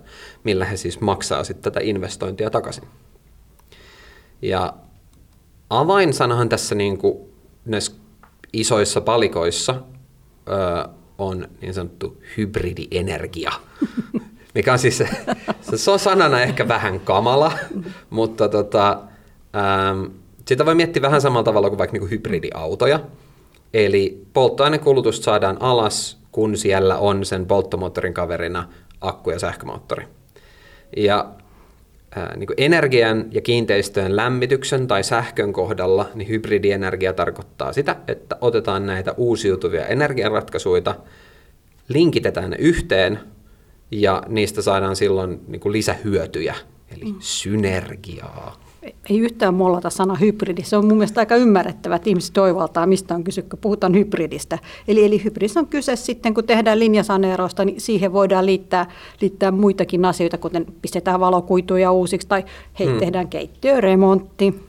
millä 0.43 0.65
he 0.65 0.77
siis 0.77 0.99
maksaa 0.99 1.43
sitten 1.43 1.71
tätä 1.71 1.79
investointia 1.83 2.49
takaisin. 2.49 2.83
Ja 4.41 4.73
avainsanahan 5.69 6.49
tässä 6.49 6.75
niin 6.75 6.97
kuin 6.97 7.17
näissä 7.65 7.91
isoissa 8.53 9.01
palikoissa 9.01 9.75
ö, 10.49 10.89
on 11.17 11.47
niin 11.61 11.73
sanottu 11.73 12.23
hybridienergia, 12.37 13.51
mikä 14.55 14.73
on 14.73 14.79
siis, 14.79 15.03
se 15.75 15.91
on 15.91 15.99
sanana 15.99 16.41
ehkä 16.41 16.67
vähän 16.67 16.99
kamala, 16.99 17.51
mutta 18.09 18.49
tota, 18.49 19.01
ähm, 19.55 20.05
sitä 20.49 20.65
voi 20.65 20.75
miettiä 20.75 21.01
vähän 21.01 21.21
samalla 21.21 21.43
tavalla 21.43 21.69
kuin 21.69 21.77
vaikka 21.77 21.93
niin 21.93 22.01
kuin 22.01 22.11
hybridiautoja. 22.11 22.99
Eli 23.73 24.23
polttoainekulutusta 24.33 25.23
saadaan 25.23 25.57
alas, 25.59 26.17
kun 26.31 26.57
siellä 26.57 26.97
on 26.97 27.25
sen 27.25 27.45
polttomoottorin 27.45 28.13
kaverina 28.13 28.69
akku- 29.01 29.31
ja 29.31 29.39
sähkömoottori. 29.39 30.05
Ja 30.97 31.29
ää, 32.15 32.37
niin 32.37 32.49
energian 32.57 33.25
ja 33.31 33.41
kiinteistöjen 33.41 34.15
lämmityksen 34.15 34.87
tai 34.87 35.03
sähkön 35.03 35.53
kohdalla 35.53 36.09
niin 36.15 36.29
hybridienergia 36.29 37.13
tarkoittaa 37.13 37.73
sitä, 37.73 37.95
että 38.07 38.37
otetaan 38.41 38.85
näitä 38.85 39.13
uusiutuvia 39.17 39.87
energiaratkaisuja, 39.87 40.95
linkitetään 41.87 42.49
ne 42.49 42.57
yhteen 42.59 43.19
ja 43.91 44.23
niistä 44.27 44.61
saadaan 44.61 44.95
silloin 44.95 45.39
niin 45.47 45.59
kuin 45.59 45.73
lisähyötyjä, 45.73 46.55
eli 46.91 47.05
mm. 47.05 47.15
synergiaa 47.19 48.68
ei 48.83 49.19
yhtään 49.19 49.53
mollata 49.53 49.89
sana 49.89 50.15
hybridi. 50.15 50.63
Se 50.63 50.77
on 50.77 50.85
mun 50.85 50.97
mielestä 50.97 51.19
aika 51.19 51.35
ymmärrettävä, 51.35 51.95
että 51.95 52.09
ihmiset 52.09 52.33
toivaltaa, 52.33 52.85
mistä 52.85 53.15
on 53.15 53.23
kyse, 53.23 53.41
kun 53.41 53.59
puhutaan 53.59 53.95
hybridistä. 53.95 54.59
Eli, 54.87 55.05
eli 55.05 55.23
hybridissä 55.23 55.59
on 55.59 55.67
kyse 55.67 55.95
sitten, 55.95 56.33
kun 56.33 56.43
tehdään 56.43 56.79
linjasaneerausta, 56.79 57.65
niin 57.65 57.81
siihen 57.81 58.13
voidaan 58.13 58.45
liittää, 58.45 58.91
liittää 59.21 59.51
muitakin 59.51 60.05
asioita, 60.05 60.37
kuten 60.37 60.65
pistetään 60.81 61.19
valokuituja 61.19 61.91
uusiksi 61.91 62.27
tai 62.27 62.43
hei, 62.79 62.87
hmm. 62.87 62.99
tehdään 62.99 63.27
keittiöremontti. 63.27 64.59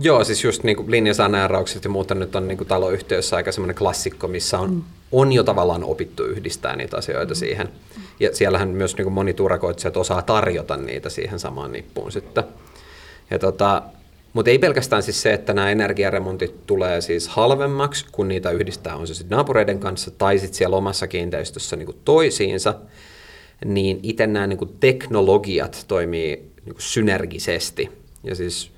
Joo, 0.00 0.24
siis 0.24 0.44
just 0.44 0.62
niin 0.62 0.90
linjasaneeraukset 0.90 1.84
ja 1.84 1.90
muuta 1.90 2.14
nyt 2.14 2.36
on 2.36 2.48
niin 2.48 2.58
kuin 2.58 2.68
taloyhtiössä 2.68 3.36
aika 3.36 3.52
semmoinen 3.52 3.76
klassikko, 3.76 4.28
missä 4.28 4.58
on, 4.58 4.70
hmm. 4.70 4.82
on 5.12 5.32
jo 5.32 5.42
tavallaan 5.42 5.84
opittu 5.84 6.24
yhdistää 6.24 6.76
niitä 6.76 6.96
asioita 6.96 7.34
hmm. 7.34 7.38
siihen. 7.38 7.68
Ja 8.20 8.36
siellähän 8.36 8.68
myös 8.68 8.96
niin 8.96 9.04
kuin 9.04 9.14
moni 9.14 9.34
turakoitsijat 9.34 9.96
osaa 9.96 10.22
tarjota 10.22 10.76
niitä 10.76 11.08
siihen 11.08 11.38
samaan 11.38 11.72
nippuun 11.72 12.12
sitten. 12.12 12.44
Ja 13.30 13.38
tota, 13.38 13.82
mutta 14.32 14.50
ei 14.50 14.58
pelkästään 14.58 15.02
siis 15.02 15.22
se, 15.22 15.32
että 15.32 15.52
nämä 15.52 15.70
energiaremontit 15.70 16.66
tulee 16.66 17.00
siis 17.00 17.28
halvemmaksi, 17.28 18.06
kun 18.12 18.28
niitä 18.28 18.50
yhdistää 18.50 18.96
on 18.96 19.06
se 19.06 19.14
sitten 19.14 19.36
naapureiden 19.36 19.78
kanssa 19.78 20.10
tai 20.10 20.38
sitten 20.38 20.54
siellä 20.54 20.76
omassa 20.76 21.06
kiinteistössä 21.06 21.76
niin 21.76 21.88
toisiinsa, 22.04 22.74
niin 23.64 24.00
itse 24.02 24.26
nämä 24.26 24.46
niin 24.46 24.76
teknologiat 24.80 25.84
toimii 25.88 26.50
niin 26.64 26.74
synergisesti. 26.78 27.90
Ja 28.24 28.34
siis 28.34 28.70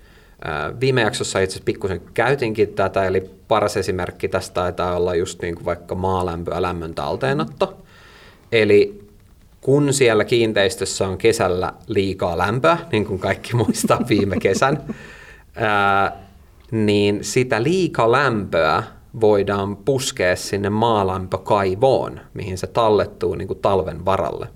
ää, 0.45 0.81
viime 0.81 1.01
jaksossa 1.01 1.39
itse 1.39 1.53
asiassa 1.53 1.65
pikkusen 1.65 2.01
käytinkin 2.15 2.69
tätä, 2.69 3.05
eli 3.05 3.31
paras 3.49 3.77
esimerkki 3.77 4.29
tästä 4.29 4.55
taitaa 4.55 4.97
olla 4.97 5.15
just 5.15 5.43
niin 5.43 5.55
kuin 5.55 5.65
vaikka 5.65 5.95
maalämpö 5.95 6.55
ja 6.55 6.63
lämmön 6.63 6.95
talteenotto. 6.95 7.83
Eli 8.53 9.03
kun 9.63 9.93
siellä 9.93 10.25
kiinteistössä 10.25 11.09
on 11.09 11.19
kesällä 11.19 11.73
liikaa 11.87 12.39
lämpöä, 12.39 12.79
niin 12.93 13.07
kuin 13.07 13.19
kaikki 13.19 13.57
muistaa 13.67 14.01
viime 14.09 14.37
kesän, 14.41 14.95
ää, 15.55 16.17
niin 16.71 17.25
sitä 17.25 17.63
liikalämpöä 17.63 18.83
voidaan 19.21 19.77
puskea 19.77 20.37
sinne 20.37 20.71
maalämpökaivoon, 20.71 22.21
mihin 22.35 22.59
se 22.59 22.67
tallettuu 22.67 23.35
niin 23.35 23.49
kuin 23.49 23.59
talven 23.59 24.05
varalle. 24.05 24.49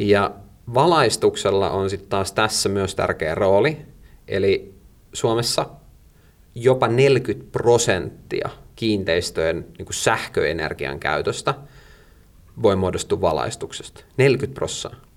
Ja 0.00 0.30
valaistuksella 0.74 1.70
on 1.70 1.90
sitten 1.90 2.08
taas 2.08 2.32
tässä 2.32 2.68
myös 2.68 2.94
tärkeä 2.94 3.34
rooli, 3.34 3.76
eli 4.28 4.74
Suomessa 5.12 5.66
jopa 6.54 6.88
40 6.88 7.46
prosenttia 7.52 8.48
kiinteistöjen 8.76 9.66
niin 9.78 9.86
kuin 9.86 9.94
sähköenergian 9.94 11.00
käytöstä– 11.00 11.54
voi 12.62 12.76
muodostua 12.76 13.20
valaistuksesta. 13.20 14.04
40 14.16 14.54
prosenttia. 14.54 15.08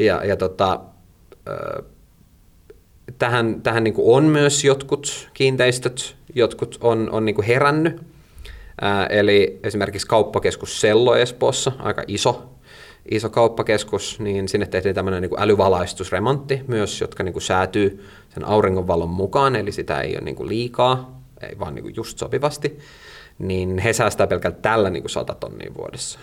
Ja, 0.00 0.24
ja 0.24 0.36
tota, 0.36 0.80
tähän, 3.18 3.62
tähän 3.62 3.84
niin 3.84 3.94
on 3.98 4.24
myös 4.24 4.64
jotkut 4.64 5.28
kiinteistöt, 5.34 6.16
jotkut 6.34 6.78
on, 6.80 7.08
on 7.12 7.24
niin 7.24 7.42
herännyt. 7.42 8.00
Ää, 8.80 9.06
eli 9.06 9.60
esimerkiksi 9.62 10.06
kauppakeskus 10.06 10.80
Sello 10.80 11.16
Espoossa, 11.16 11.72
aika 11.78 12.02
iso, 12.06 12.50
iso 13.10 13.30
kauppakeskus, 13.30 14.20
niin 14.20 14.48
sinne 14.48 14.66
tehtiin 14.66 14.94
tämmöinen 14.94 15.22
niin 15.22 15.40
älyvalaistusremontti 15.40 16.60
myös, 16.66 17.00
jotka 17.00 17.22
niin 17.22 17.42
säätyy 17.42 18.06
sen 18.34 18.44
auringonvalon 18.44 19.08
mukaan, 19.08 19.56
eli 19.56 19.72
sitä 19.72 20.00
ei 20.00 20.16
ole 20.16 20.24
niin 20.24 20.48
liikaa, 20.48 21.22
ei 21.42 21.58
vaan 21.58 21.74
niin 21.74 21.96
just 21.96 22.18
sopivasti, 22.18 22.78
niin 23.38 23.78
he 23.78 23.92
säästää 23.92 24.26
pelkällä 24.26 24.56
tällä 24.62 24.90
niin 24.90 25.08
100 25.08 25.34
tonnia 25.34 25.70
vuodessa. 25.78 26.18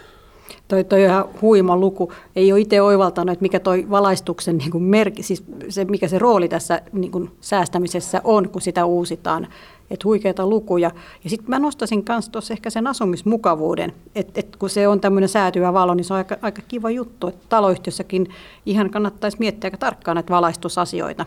Toi, 0.67 0.83
toi 0.83 1.03
on 1.03 1.09
ihan 1.09 1.25
huima 1.41 1.77
luku. 1.77 2.13
Ei 2.35 2.51
ole 2.51 2.59
itse 2.59 2.81
oivaltanut, 2.81 3.33
että 3.33 3.41
mikä 3.41 3.59
toi 3.59 3.85
valaistuksen 3.89 4.57
niin 4.57 4.83
merki, 4.83 5.23
siis 5.23 5.43
se, 5.69 5.85
mikä 5.85 6.07
se 6.07 6.19
rooli 6.19 6.49
tässä 6.49 6.81
niin 6.93 7.11
kuin 7.11 7.31
säästämisessä 7.41 8.21
on, 8.23 8.49
kun 8.49 8.61
sitä 8.61 8.85
uusitaan. 8.85 9.47
Että 9.91 10.03
huikeita 10.03 10.47
lukuja. 10.47 10.91
Ja 11.23 11.29
sitten 11.29 11.49
mä 11.49 11.59
nostaisin 11.59 12.03
myös 12.09 12.29
tuossa 12.29 12.53
ehkä 12.53 12.69
sen 12.69 12.87
asumismukavuuden, 12.87 13.93
että 14.15 14.39
et 14.39 14.55
kun 14.55 14.69
se 14.69 14.87
on 14.87 14.99
tämmöinen 14.99 15.29
säätyvä 15.29 15.73
valo, 15.73 15.93
niin 15.93 16.05
se 16.05 16.13
on 16.13 16.17
aika, 16.17 16.37
aika 16.41 16.61
kiva 16.67 16.89
juttu, 16.89 17.27
että 17.27 17.45
taloyhtiössäkin 17.49 18.27
ihan 18.65 18.89
kannattaisi 18.89 19.37
miettiä 19.39 19.67
aika 19.67 19.77
tarkkaan 19.77 20.15
näitä 20.15 20.33
valaistusasioita. 20.33 21.25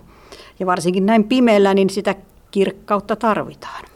Ja 0.59 0.67
varsinkin 0.67 1.07
näin 1.07 1.25
pimeällä, 1.25 1.75
niin 1.75 1.91
sitä 1.91 2.15
kirkkautta 2.51 3.17
tarvitaan. 3.17 3.90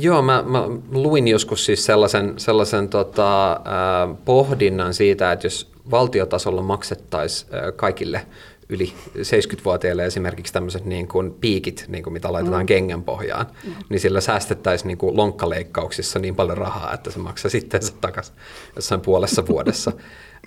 Joo, 0.00 0.22
mä, 0.22 0.42
mä 0.42 0.64
luin 0.92 1.28
joskus 1.28 1.66
siis 1.66 1.84
sellaisen, 1.84 2.34
sellaisen 2.36 2.88
tota, 2.88 3.52
äh, 3.52 4.16
pohdinnan 4.24 4.94
siitä, 4.94 5.32
että 5.32 5.46
jos 5.46 5.70
valtiotasolla 5.90 6.62
maksettaisiin 6.62 7.54
äh, 7.54 7.60
kaikille 7.76 8.26
yli 8.68 8.92
70-vuotiaille 9.16 10.06
esimerkiksi 10.06 10.52
tämmöiset 10.52 10.84
niin 10.84 11.08
kuin 11.08 11.32
piikit, 11.32 11.84
niin 11.88 12.04
kuin 12.04 12.12
mitä 12.12 12.32
laitetaan 12.32 12.62
mm. 12.62 12.66
kengän 12.66 13.02
pohjaan, 13.02 13.46
mm. 13.64 13.74
niin 13.88 14.00
sillä 14.00 14.20
säästettäisiin 14.20 14.88
niin 14.88 14.98
kuin 14.98 15.16
lonkkaleikkauksissa 15.16 16.18
niin 16.18 16.36
paljon 16.36 16.58
rahaa, 16.58 16.94
että 16.94 17.10
se 17.10 17.18
maksaa 17.18 17.50
sitten 17.50 17.80
takaisin 18.00 18.34
jossain 18.76 19.00
puolessa 19.00 19.46
vuodessa. 19.46 19.92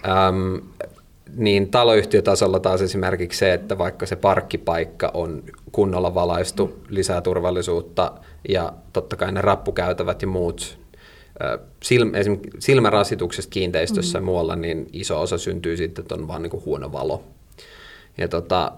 Ähm, 0.07 0.55
niin 1.35 1.71
taloyhtiötasolla 1.71 2.59
taas 2.59 2.81
esimerkiksi 2.81 3.39
se, 3.39 3.53
että 3.53 3.77
vaikka 3.77 4.05
se 4.05 4.15
parkkipaikka 4.15 5.11
on 5.13 5.43
kunnolla 5.71 6.13
valaistu, 6.13 6.83
lisää 6.89 7.21
turvallisuutta 7.21 8.11
ja 8.49 8.73
totta 8.93 9.15
kai 9.15 9.31
ne 9.31 9.41
rappukäytävät 9.41 10.21
ja 10.21 10.27
muut 10.27 10.77
silmä, 11.83 12.17
silmärasituksesta 12.59 13.49
kiinteistössä 13.49 14.19
mm. 14.19 14.25
muualla, 14.25 14.55
niin 14.55 14.87
iso 14.93 15.21
osa 15.21 15.37
syntyy 15.37 15.77
sitten, 15.77 16.01
että 16.01 16.15
on 16.15 16.27
vaan 16.27 16.41
niin 16.41 16.51
kuin 16.51 16.65
huono 16.65 16.91
valo. 16.91 17.23
Ja 18.17 18.27
tota, 18.27 18.71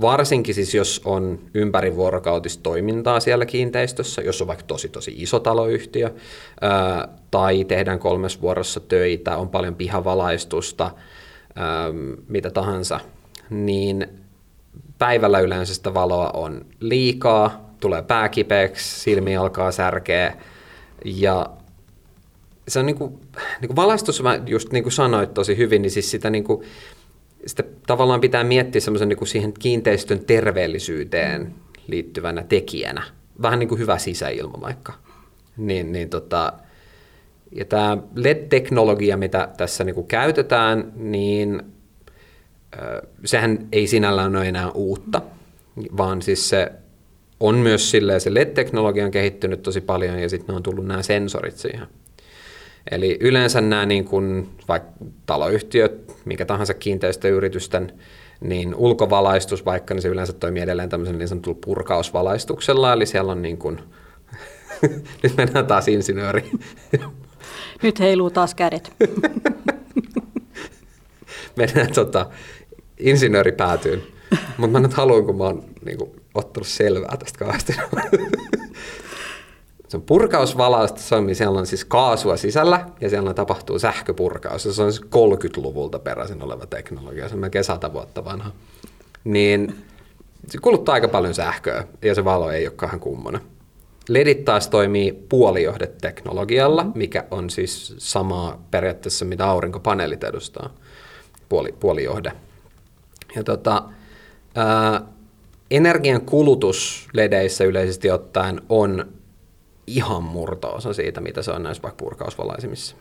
varsinkin 0.00 0.54
siis 0.54 0.74
jos 0.74 1.00
on 1.04 1.38
ympärivuorokautista 1.54 2.62
toimintaa 2.62 3.20
siellä 3.20 3.46
kiinteistössä, 3.46 4.22
jos 4.22 4.40
on 4.40 4.46
vaikka 4.46 4.64
tosi 4.66 4.88
tosi 4.88 5.14
iso 5.16 5.40
taloyhtiö, 5.40 6.10
ää, 6.60 7.08
tai 7.30 7.64
tehdään 7.64 7.98
kolmes 7.98 8.42
vuorossa 8.42 8.80
töitä, 8.80 9.36
on 9.36 9.48
paljon 9.48 9.74
pihavalaistusta, 9.74 10.90
mitä 12.28 12.50
tahansa, 12.50 13.00
niin 13.50 14.08
päivällä 14.98 15.40
yleensä 15.40 15.74
sitä 15.74 15.94
valoa 15.94 16.30
on 16.30 16.66
liikaa, 16.80 17.69
tulee 17.80 18.02
pääkipeäksi, 18.02 19.00
silmi 19.00 19.36
alkaa 19.36 19.72
särkeä 19.72 20.36
ja 21.04 21.50
se 22.68 22.78
on 22.78 22.86
niinku, 22.86 23.20
niinku 23.60 23.76
valaistus, 23.76 24.22
just 24.46 24.72
niin 24.72 24.82
kuin 24.82 24.92
sanoit 24.92 25.34
tosi 25.34 25.56
hyvin, 25.56 25.82
niin 25.82 25.90
siis 25.90 26.10
sitä, 26.10 26.30
niinku, 26.30 26.64
sitä 27.46 27.64
tavallaan 27.86 28.20
pitää 28.20 28.44
miettiä 28.44 28.80
semmoisen 28.80 29.08
niinku 29.08 29.26
siihen 29.26 29.52
kiinteistön 29.52 30.24
terveellisyyteen 30.24 31.54
liittyvänä 31.86 32.42
tekijänä. 32.42 33.02
Vähän 33.42 33.58
niin 33.58 33.68
kuin 33.68 33.78
hyvä 33.78 33.98
sisäilma 33.98 34.60
vaikka. 34.60 34.92
Niin, 35.56 35.92
niin 35.92 36.10
tota, 36.10 36.52
ja 37.52 37.64
tämä 37.64 37.98
LED-teknologia, 38.14 39.16
mitä 39.16 39.48
tässä 39.56 39.84
niin 39.84 39.94
kuin 39.94 40.06
käytetään, 40.06 40.92
niin 40.94 41.62
sehän 43.24 43.68
ei 43.72 43.86
sinällään 43.86 44.36
ole 44.36 44.48
enää 44.48 44.70
uutta, 44.70 45.22
vaan 45.96 46.22
siis 46.22 46.48
se 46.48 46.72
on 47.40 47.54
myös 47.54 47.90
silleen, 47.90 48.20
se 48.20 48.34
LED-teknologia 48.34 49.04
on 49.04 49.10
kehittynyt 49.10 49.62
tosi 49.62 49.80
paljon 49.80 50.18
ja 50.18 50.28
sitten 50.28 50.54
on 50.54 50.62
tullut 50.62 50.86
nämä 50.86 51.02
sensorit 51.02 51.56
siihen. 51.56 51.86
Eli 52.90 53.16
yleensä 53.20 53.60
nämä 53.60 53.86
niin 53.86 54.04
kuin, 54.04 54.48
vaikka 54.68 54.90
taloyhtiöt, 55.26 56.14
mikä 56.24 56.44
tahansa 56.44 56.74
kiinteistöyritysten 56.74 57.92
niin 58.40 58.74
ulkovalaistus 58.74 59.64
vaikka, 59.64 59.94
niin 59.94 60.02
se 60.02 60.08
yleensä 60.08 60.32
toimii 60.32 60.62
edelleen 60.62 60.88
tämmöisen 60.88 61.18
niin 61.18 61.28
sanotulla 61.28 61.58
purkausvalaistuksella, 61.64 62.92
eli 62.92 63.06
siellä 63.06 63.32
on 63.32 63.42
niin 63.42 63.58
kuin, 63.58 63.80
nyt 65.22 65.36
mennään 65.36 65.66
taas 65.66 65.88
insinööri. 65.88 66.50
Nyt 67.82 68.00
heiluu 68.00 68.30
taas 68.30 68.54
kädet. 68.54 68.92
mennään 71.56 71.92
tota, 71.92 72.30
insinööri 72.98 73.52
päätyyn. 73.52 74.02
Mutta 74.56 74.72
mä 74.72 74.80
nyt 74.80 74.94
haluan, 74.94 75.24
kun 75.24 75.36
mä 75.36 75.44
oon 75.44 75.64
niin 75.84 75.98
kuin, 75.98 76.19
ottanut 76.34 76.66
selvää 76.66 77.16
tästä 77.16 77.38
kauheasti. 77.38 77.72
se 79.88 79.96
on 79.96 80.02
purkausvalausta, 80.02 81.00
se 81.00 81.14
on, 81.14 81.34
siellä 81.34 81.58
on 81.58 81.66
siis 81.66 81.84
kaasua 81.84 82.36
sisällä 82.36 82.86
ja 83.00 83.10
siellä 83.10 83.34
tapahtuu 83.34 83.78
sähköpurkaus. 83.78 84.62
Se 84.62 84.82
on 84.82 84.92
siis 84.92 85.06
30-luvulta 85.06 85.98
peräisin 85.98 86.42
oleva 86.42 86.66
teknologia, 86.66 87.28
se 87.28 87.34
on 87.34 87.40
melkein 87.40 87.64
sata 87.64 87.92
vuotta 87.92 88.24
vanha. 88.24 88.50
Niin 89.24 89.84
se 90.48 90.58
kuluttaa 90.58 90.92
aika 90.92 91.08
paljon 91.08 91.34
sähköä 91.34 91.84
ja 92.02 92.14
se 92.14 92.24
valo 92.24 92.50
ei 92.50 92.66
ole 92.66 92.74
kahden 92.76 93.00
kummonen. 93.00 93.40
LEDit 94.08 94.44
taas 94.44 94.68
toimii 94.68 95.12
puolijohdeteknologialla, 95.12 96.86
mikä 96.94 97.24
on 97.30 97.50
siis 97.50 97.94
samaa 97.98 98.64
periaatteessa, 98.70 99.24
mitä 99.24 99.46
aurinkopaneelit 99.46 100.24
edustaa, 100.24 100.70
puoli, 101.48 101.74
puolijohde. 101.80 102.32
Ja 103.36 103.44
tota, 103.44 103.82
ää, 104.54 105.02
energian 105.70 106.20
kulutus 106.20 107.08
LEDeissä 107.14 107.64
yleisesti 107.64 108.10
ottaen 108.10 108.60
on 108.68 109.06
ihan 109.86 110.22
murto-osa 110.22 110.92
siitä, 110.92 111.20
mitä 111.20 111.42
se 111.42 111.50
on 111.50 111.62
näissä 111.62 111.82
vaikka 111.82 112.04
purkausvalaisimissa. 112.04 112.96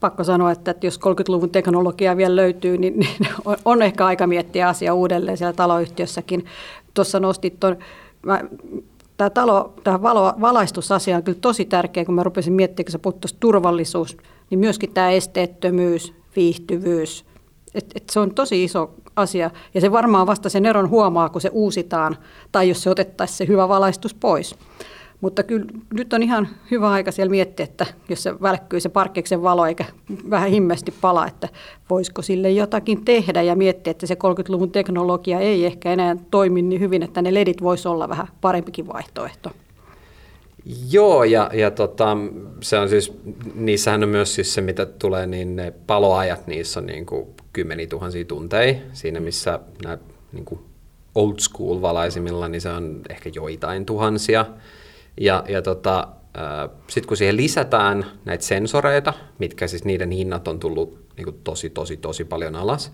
Pakko 0.00 0.24
sanoa, 0.24 0.50
että 0.50 0.74
jos 0.82 1.00
30-luvun 1.00 1.50
teknologiaa 1.50 2.16
vielä 2.16 2.36
löytyy, 2.36 2.78
niin, 2.78 2.98
niin 2.98 3.28
on 3.64 3.82
ehkä 3.82 4.06
aika 4.06 4.26
miettiä 4.26 4.68
asia 4.68 4.94
uudelleen 4.94 5.36
siellä 5.36 5.52
taloyhtiössäkin. 5.52 6.44
Tuossa 6.94 7.20
nostit 7.20 7.60
tuon, 7.60 7.76
tämä, 9.16 9.30
talo, 9.30 9.74
tämä 9.84 10.02
valo, 10.02 10.32
valaistusasia 10.40 11.16
on 11.16 11.22
kyllä 11.22 11.38
tosi 11.40 11.64
tärkeä, 11.64 12.04
kun 12.04 12.14
mä 12.14 12.22
rupesin 12.22 12.52
miettimään, 12.52 12.84
kun 12.84 12.92
sä 12.92 12.98
puhut 12.98 13.36
turvallisuus, 13.40 14.16
niin 14.50 14.58
myöskin 14.58 14.92
tämä 14.92 15.10
esteettömyys, 15.10 16.14
viihtyvyys, 16.36 17.24
et, 17.74 17.86
et 17.94 18.10
se 18.10 18.20
on 18.20 18.34
tosi 18.34 18.64
iso 18.64 18.94
asia. 19.16 19.50
Ja 19.74 19.80
se 19.80 19.92
varmaan 19.92 20.26
vasta 20.26 20.48
sen 20.48 20.66
eron 20.66 20.90
huomaa, 20.90 21.28
kun 21.28 21.40
se 21.40 21.50
uusitaan 21.52 22.16
tai 22.52 22.68
jos 22.68 22.82
se 22.82 22.90
otettaisiin 22.90 23.36
se 23.36 23.46
hyvä 23.46 23.68
valaistus 23.68 24.14
pois. 24.14 24.54
Mutta 25.20 25.42
kyllä 25.42 25.66
nyt 25.94 26.12
on 26.12 26.22
ihan 26.22 26.48
hyvä 26.70 26.90
aika 26.90 27.12
siellä 27.12 27.30
miettiä, 27.30 27.64
että 27.64 27.86
jos 28.08 28.22
se 28.22 28.40
välkkyy 28.42 28.80
se 28.80 28.88
parkkiksen 28.88 29.42
valo 29.42 29.66
eikä 29.66 29.84
vähän 30.30 30.50
himmesti 30.50 30.94
pala, 31.00 31.26
että 31.26 31.48
voisiko 31.90 32.22
sille 32.22 32.50
jotakin 32.50 33.04
tehdä 33.04 33.42
ja 33.42 33.56
miettiä, 33.56 33.90
että 33.90 34.06
se 34.06 34.14
30-luvun 34.14 34.70
teknologia 34.70 35.40
ei 35.40 35.66
ehkä 35.66 35.92
enää 35.92 36.16
toimi 36.30 36.62
niin 36.62 36.80
hyvin, 36.80 37.02
että 37.02 37.22
ne 37.22 37.34
ledit 37.34 37.62
voisi 37.62 37.88
olla 37.88 38.08
vähän 38.08 38.28
parempikin 38.40 38.86
vaihtoehto. 38.86 39.50
Joo, 40.90 41.24
ja, 41.24 41.50
ja 41.52 41.70
tota, 41.70 42.16
se 42.60 42.78
on 42.78 42.88
siis, 42.88 43.12
niissähän 43.54 44.02
on 44.02 44.08
myös 44.08 44.34
siis 44.34 44.54
se, 44.54 44.60
mitä 44.60 44.86
tulee, 44.86 45.26
niin 45.26 45.56
ne 45.56 45.72
paloajat, 45.86 46.46
niissä 46.46 46.80
on 46.80 46.86
niin 46.86 47.06
kuin 47.06 47.26
kymmeniä 47.56 47.86
tuhansia 47.86 48.24
tunteja. 48.24 48.74
Siinä 48.92 49.20
missä 49.20 49.60
nämä 49.84 49.98
niin 50.32 50.60
old 51.14 51.38
school 51.38 51.82
valaisimilla, 51.82 52.48
niin 52.48 52.60
se 52.60 52.68
on 52.68 53.02
ehkä 53.10 53.30
joitain 53.34 53.86
tuhansia. 53.86 54.46
Ja, 55.20 55.44
ja 55.48 55.62
tota, 55.62 56.08
sitten 56.88 57.08
kun 57.08 57.16
siihen 57.16 57.36
lisätään 57.36 58.06
näitä 58.24 58.44
sensoreita, 58.44 59.12
mitkä 59.38 59.66
siis 59.66 59.84
niiden 59.84 60.10
hinnat 60.10 60.48
on 60.48 60.58
tullut 60.58 60.98
niin 61.16 61.24
kuin 61.24 61.40
tosi, 61.44 61.70
tosi, 61.70 61.96
tosi 61.96 62.24
paljon 62.24 62.56
alas, 62.56 62.92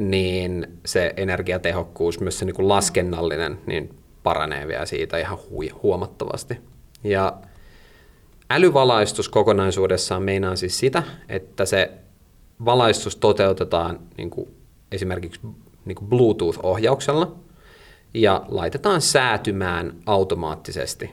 niin 0.00 0.66
se 0.86 1.14
energiatehokkuus, 1.16 2.20
myös 2.20 2.38
se 2.38 2.44
niin 2.44 2.56
kuin 2.56 2.68
laskennallinen, 2.68 3.58
niin 3.66 3.94
paranee 4.22 4.68
vielä 4.68 4.86
siitä 4.86 5.18
ihan 5.18 5.38
huomattavasti. 5.82 6.56
Ja 7.04 7.32
älyvalaistus 8.50 9.28
kokonaisuudessaan 9.28 10.22
meinaa 10.22 10.56
siis 10.56 10.78
sitä, 10.78 11.02
että 11.28 11.64
se 11.64 11.90
valaistus 12.64 13.16
toteutetaan 13.16 13.98
niin 14.16 14.30
kuin 14.30 14.48
esimerkiksi 14.92 15.40
niin 15.84 15.96
kuin 15.96 16.08
Bluetooth-ohjauksella 16.08 17.36
ja 18.14 18.44
laitetaan 18.48 19.00
säätymään 19.00 19.96
automaattisesti 20.06 21.10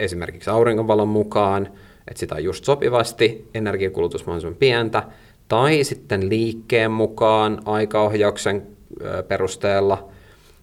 esimerkiksi 0.00 0.50
auringonvalon 0.50 1.08
mukaan, 1.08 1.66
että 2.08 2.20
sitä 2.20 2.34
on 2.34 2.44
just 2.44 2.64
sopivasti, 2.64 3.48
energiakulutus 3.54 4.26
mahdollisimman 4.26 4.58
pientä, 4.58 5.02
tai 5.48 5.84
sitten 5.84 6.28
liikkeen 6.28 6.90
mukaan 6.90 7.62
aikaohjauksen 7.64 8.66
perusteella. 9.28 10.08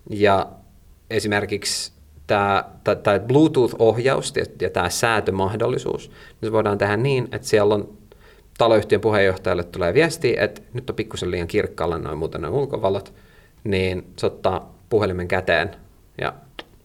Ja 0.09 0.47
esimerkiksi 1.09 1.91
tämä, 2.27 2.63
tämä 2.83 3.19
Bluetooth-ohjaus 3.19 4.33
ja 4.61 4.69
tämä 4.69 4.89
säätömahdollisuus, 4.89 6.09
niin 6.09 6.47
se 6.47 6.51
voidaan 6.51 6.77
tehdä 6.77 6.97
niin, 6.97 7.27
että 7.31 7.47
siellä 7.47 7.75
on 7.75 7.96
taloyhtiön 8.57 9.01
puheenjohtajalle 9.01 9.63
tulee 9.63 9.93
viesti, 9.93 10.35
että 10.39 10.61
nyt 10.73 10.89
on 10.89 10.95
pikkusen 10.95 11.31
liian 11.31 11.47
kirkkaalla 11.47 11.97
noin 11.97 12.17
muuten 12.17 12.41
noin 12.41 12.53
ulkovalot, 12.53 13.13
niin 13.63 14.07
se 14.17 14.25
ottaa 14.25 14.75
puhelimen 14.89 15.27
käteen 15.27 15.75
ja 16.21 16.33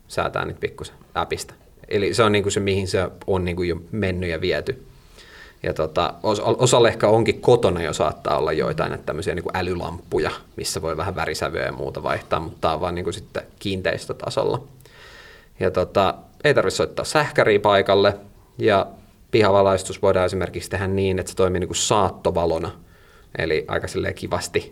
säätää 0.08 0.44
niitä 0.44 0.60
pikkusen 0.60 0.94
appista. 1.14 1.54
Eli 1.88 2.14
se 2.14 2.22
on 2.22 2.32
niin 2.32 2.44
kuin 2.44 2.52
se, 2.52 2.60
mihin 2.60 2.88
se 2.88 3.08
on 3.26 3.44
niin 3.44 3.56
kuin 3.56 3.68
jo 3.68 3.76
mennyt 3.90 4.30
ja 4.30 4.40
viety. 4.40 4.86
Ja 5.62 5.74
tota, 5.74 6.14
osalla 6.58 6.88
ehkä 6.88 7.08
onkin 7.08 7.40
kotona 7.40 7.82
jo 7.82 7.92
saattaa 7.92 8.38
olla 8.38 8.52
joitain 8.52 8.92
että 8.92 9.06
tämmöisiä 9.06 9.34
niin 9.34 9.42
kuin 9.42 9.56
älylamppuja, 9.56 10.30
missä 10.56 10.82
voi 10.82 10.96
vähän 10.96 11.14
värisävyä 11.14 11.62
ja 11.62 11.72
muuta 11.72 12.02
vaihtaa, 12.02 12.40
mutta 12.40 12.58
tämä 12.60 12.74
on 12.74 12.80
vaan 12.80 12.94
niin 12.94 13.04
kuin 13.04 13.14
sitten 13.14 13.42
kiinteistötasolla. 13.58 14.62
Ja 15.60 15.70
tota, 15.70 16.14
ei 16.44 16.54
tarvitse 16.54 16.76
soittaa 16.76 17.04
sähkäriä 17.04 17.60
paikalle 17.60 18.14
ja 18.58 18.86
pihavalaistus 19.32 20.02
voidaan 20.02 20.26
esimerkiksi 20.26 20.70
tehdä 20.70 20.86
niin, 20.86 21.18
että 21.18 21.30
se 21.30 21.36
toimii 21.36 21.60
niin 21.60 21.68
kuin 21.68 21.76
saattovalona, 21.76 22.70
eli 23.38 23.64
aika 23.68 23.86
kivasti 24.14 24.70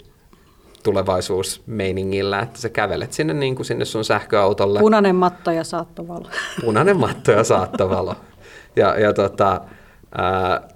tulevaisuusmeiningillä, 0.83 2.41
että 2.41 2.61
sä 2.61 2.69
kävelet 2.69 3.13
sinne, 3.13 3.35
niin 3.35 3.57
kuin 3.57 3.67
sinne 3.67 3.85
sun 3.85 4.05
sähköautolle. 4.05 4.81
Punainen 4.81 5.17
matto 5.17 5.51
ja 5.51 5.65
saattovalo. 5.65 6.29
Punainen 6.65 6.97
matto 6.97 7.33
ja 7.33 7.45
saattovalo. 7.45 8.17
Ja, 8.77 9.01
ja 9.01 9.13
tota, 9.13 9.61
ää, 10.19 10.69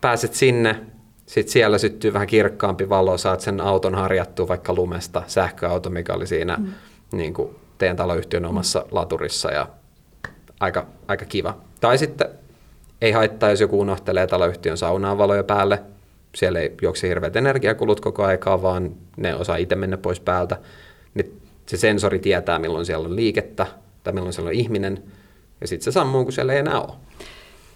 pääset 0.00 0.34
sinne, 0.34 0.80
sitten 1.26 1.52
siellä 1.52 1.78
syttyy 1.78 2.12
vähän 2.12 2.28
kirkkaampi 2.28 2.88
valo, 2.88 3.18
saat 3.18 3.40
sen 3.40 3.60
auton 3.60 3.94
harjattua 3.94 4.48
vaikka 4.48 4.74
lumesta, 4.74 5.22
sähköauto, 5.26 5.90
mikä 5.90 6.14
oli 6.14 6.26
siinä 6.26 6.56
mm. 6.56 6.72
niin 7.12 7.34
kuin 7.34 7.56
teidän 7.78 7.96
taloyhtiön 7.96 8.44
omassa 8.44 8.80
mm. 8.80 8.86
laturissa 8.90 9.50
ja 9.50 9.66
aika, 10.60 10.86
aika 11.08 11.24
kiva. 11.24 11.56
Tai 11.80 11.98
sitten 11.98 12.28
ei 13.02 13.12
haittaa, 13.12 13.50
jos 13.50 13.60
joku 13.60 13.80
unohtelee 13.80 14.26
taloyhtiön 14.26 14.76
saunaan 14.76 15.18
valoja 15.18 15.44
päälle. 15.44 15.82
Siellä 16.34 16.60
ei 16.60 16.74
juokse 16.82 17.08
hirveät 17.08 17.36
energiakulut 17.36 18.00
koko 18.00 18.24
aikaa, 18.24 18.62
vaan 18.62 18.94
ne 19.16 19.34
osaa 19.34 19.56
itse 19.56 19.74
mennä 19.74 19.96
pois 19.96 20.20
päältä. 20.20 20.58
Nyt 21.14 21.32
se 21.66 21.76
sensori 21.76 22.18
tietää, 22.18 22.58
milloin 22.58 22.86
siellä 22.86 23.08
on 23.08 23.16
liikettä 23.16 23.66
tai 24.04 24.12
milloin 24.12 24.32
siellä 24.32 24.48
on 24.48 24.54
ihminen, 24.54 25.02
ja 25.60 25.68
sitten 25.68 25.84
se 25.84 25.92
sammuu, 25.92 26.24
kun 26.24 26.32
siellä 26.32 26.52
ei 26.52 26.58
enää 26.58 26.80
ole. 26.80 26.92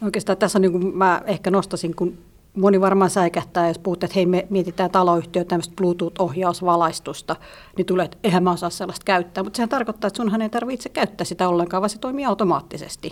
Oikeastaan 0.03 0.37
tässä 0.37 0.57
on 0.57 0.61
niin 0.61 0.71
kuin 0.71 0.97
mä 0.97 1.21
ehkä 1.25 1.51
nostasin, 1.51 1.95
kun 1.95 2.17
moni 2.53 2.81
varmaan 2.81 3.09
säikähtää, 3.09 3.67
jos 3.67 3.79
puhutte, 3.79 4.05
että 4.05 4.15
hei 4.15 4.25
me 4.25 4.47
mietitään 4.49 4.91
taloyhtiö 4.91 5.43
tämmöistä 5.43 5.73
Bluetooth-ohjausvalaistusta, 5.75 7.35
niin 7.77 7.85
tulee, 7.85 8.05
että 8.05 8.17
eihän 8.23 8.43
mä 8.43 8.51
osaa 8.51 8.69
sellaista 8.69 9.03
käyttää. 9.05 9.43
Mutta 9.43 9.57
sehän 9.57 9.69
tarkoittaa, 9.69 10.07
että 10.07 10.17
sunhan 10.17 10.41
ei 10.41 10.49
tarvitse 10.49 10.89
käyttää 10.89 11.25
sitä 11.25 11.49
ollenkaan, 11.49 11.81
vaan 11.81 11.89
se 11.89 11.99
toimii 11.99 12.25
automaattisesti 12.25 13.11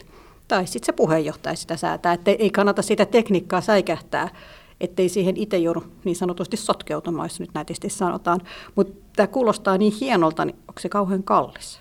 tai 0.52 0.68
sitten 0.68 0.86
se 0.86 0.92
puheenjohtaja 0.92 1.56
sitä 1.56 1.78
säätää. 1.78 2.14
Että 2.14 2.32
ei 2.32 2.50
kannata 2.50 2.82
sitä 2.82 3.06
tekniikkaa 3.06 3.62
säikähtää, 3.62 4.30
ettei 4.82 5.10
siihen 5.10 5.38
itse 5.38 5.58
joudu 5.58 5.84
niin 6.04 6.16
sanotusti 6.16 6.58
sotkeutumaan, 6.58 7.26
jos 7.26 7.40
nyt 7.40 7.50
nätisti 7.54 7.90
sanotaan. 7.90 8.42
Mutta 8.76 8.94
tämä 9.16 9.28
kuulostaa 9.28 9.78
niin 9.78 9.94
hienolta, 10.02 10.46
niin 10.46 10.56
onko 10.56 10.80
se 10.80 10.90
kauhean 10.90 11.24
kallis? 11.24 11.80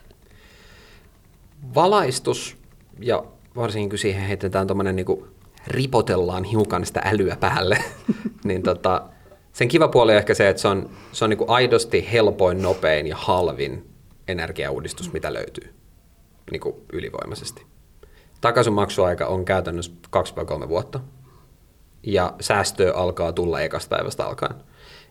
Valaistus 1.74 2.56
ja 3.00 3.24
varsinkin 3.56 3.90
kun 3.90 3.98
siihen 3.98 4.22
heitetään 4.22 4.66
tuommoinen 4.66 4.96
niin 4.96 5.24
ripotellaan 5.66 6.44
hiukan 6.44 6.86
sitä 6.86 7.00
älyä 7.04 7.36
päälle, 7.36 7.78
niin 8.44 8.62
tota, 8.62 9.02
sen 9.52 9.68
kiva 9.68 9.88
puoli 9.88 10.12
on 10.12 10.18
ehkä 10.18 10.34
se, 10.34 10.48
että 10.48 10.62
se 10.62 10.68
on, 10.68 10.90
se 11.12 11.24
on 11.24 11.30
niin 11.30 11.48
aidosti 11.48 12.08
helpoin, 12.12 12.62
nopein 12.62 13.06
ja 13.06 13.16
halvin 13.16 13.90
energiauudistus, 14.28 15.12
mitä 15.12 15.32
löytyy 15.32 15.74
niin 16.50 16.62
ylivoimaisesti. 16.92 17.70
Takaisinmaksuaika 18.40 19.26
on 19.26 19.44
käytännössä 19.44 19.92
2-3 20.64 20.68
vuotta 20.68 21.00
ja 22.02 22.34
säästö 22.40 22.92
alkaa 22.96 23.32
tulla 23.32 23.60
ekasta 23.60 23.96
päivästä 23.96 24.26
alkaen. 24.26 24.54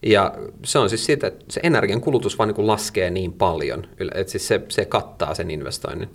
Ja 0.05 0.33
se 0.65 0.79
on 0.79 0.89
siis 0.89 1.05
siitä, 1.05 1.27
että 1.27 1.45
se 1.49 1.59
energian 1.63 2.01
kulutus 2.01 2.37
vaan 2.37 2.49
niin 2.49 2.67
laskee 2.67 3.09
niin 3.09 3.33
paljon, 3.33 3.85
että 4.13 4.31
siis 4.31 4.47
se, 4.47 4.61
se 4.69 4.85
kattaa 4.85 5.35
sen 5.35 5.51
investoinnin. 5.51 6.09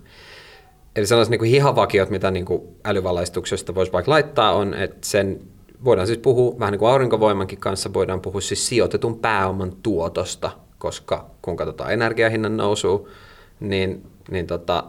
Eli 0.97 1.07
sellaiset 1.07 1.31
niin 1.31 1.51
hihavakiot, 1.51 2.11
mitä 2.11 2.31
niin 2.31 2.47
älyvalaistuksesta 2.85 3.75
voisi 3.75 3.93
vaikka 3.93 4.11
laittaa, 4.11 4.53
on, 4.53 4.75
että 4.75 5.07
sen 5.07 5.41
voidaan 5.85 6.07
siis 6.07 6.19
puhua, 6.19 6.59
vähän 6.59 6.73
niin 6.73 6.79
kuin 6.79 6.91
aurinkovoimankin 6.91 7.61
kanssa, 7.61 7.95
voidaan 7.95 8.21
puhua 8.21 8.41
siis 8.41 8.69
sijoitetun 8.69 9.19
pääoman 9.19 9.73
tuotosta, 9.83 10.51
koska 10.79 11.31
kun 11.43 11.57
katsotaan 11.57 11.93
energiahinnan 11.93 12.57
nousua, 12.57 13.09
niin, 13.61 14.07
niin 14.31 14.47
tota, 14.47 14.85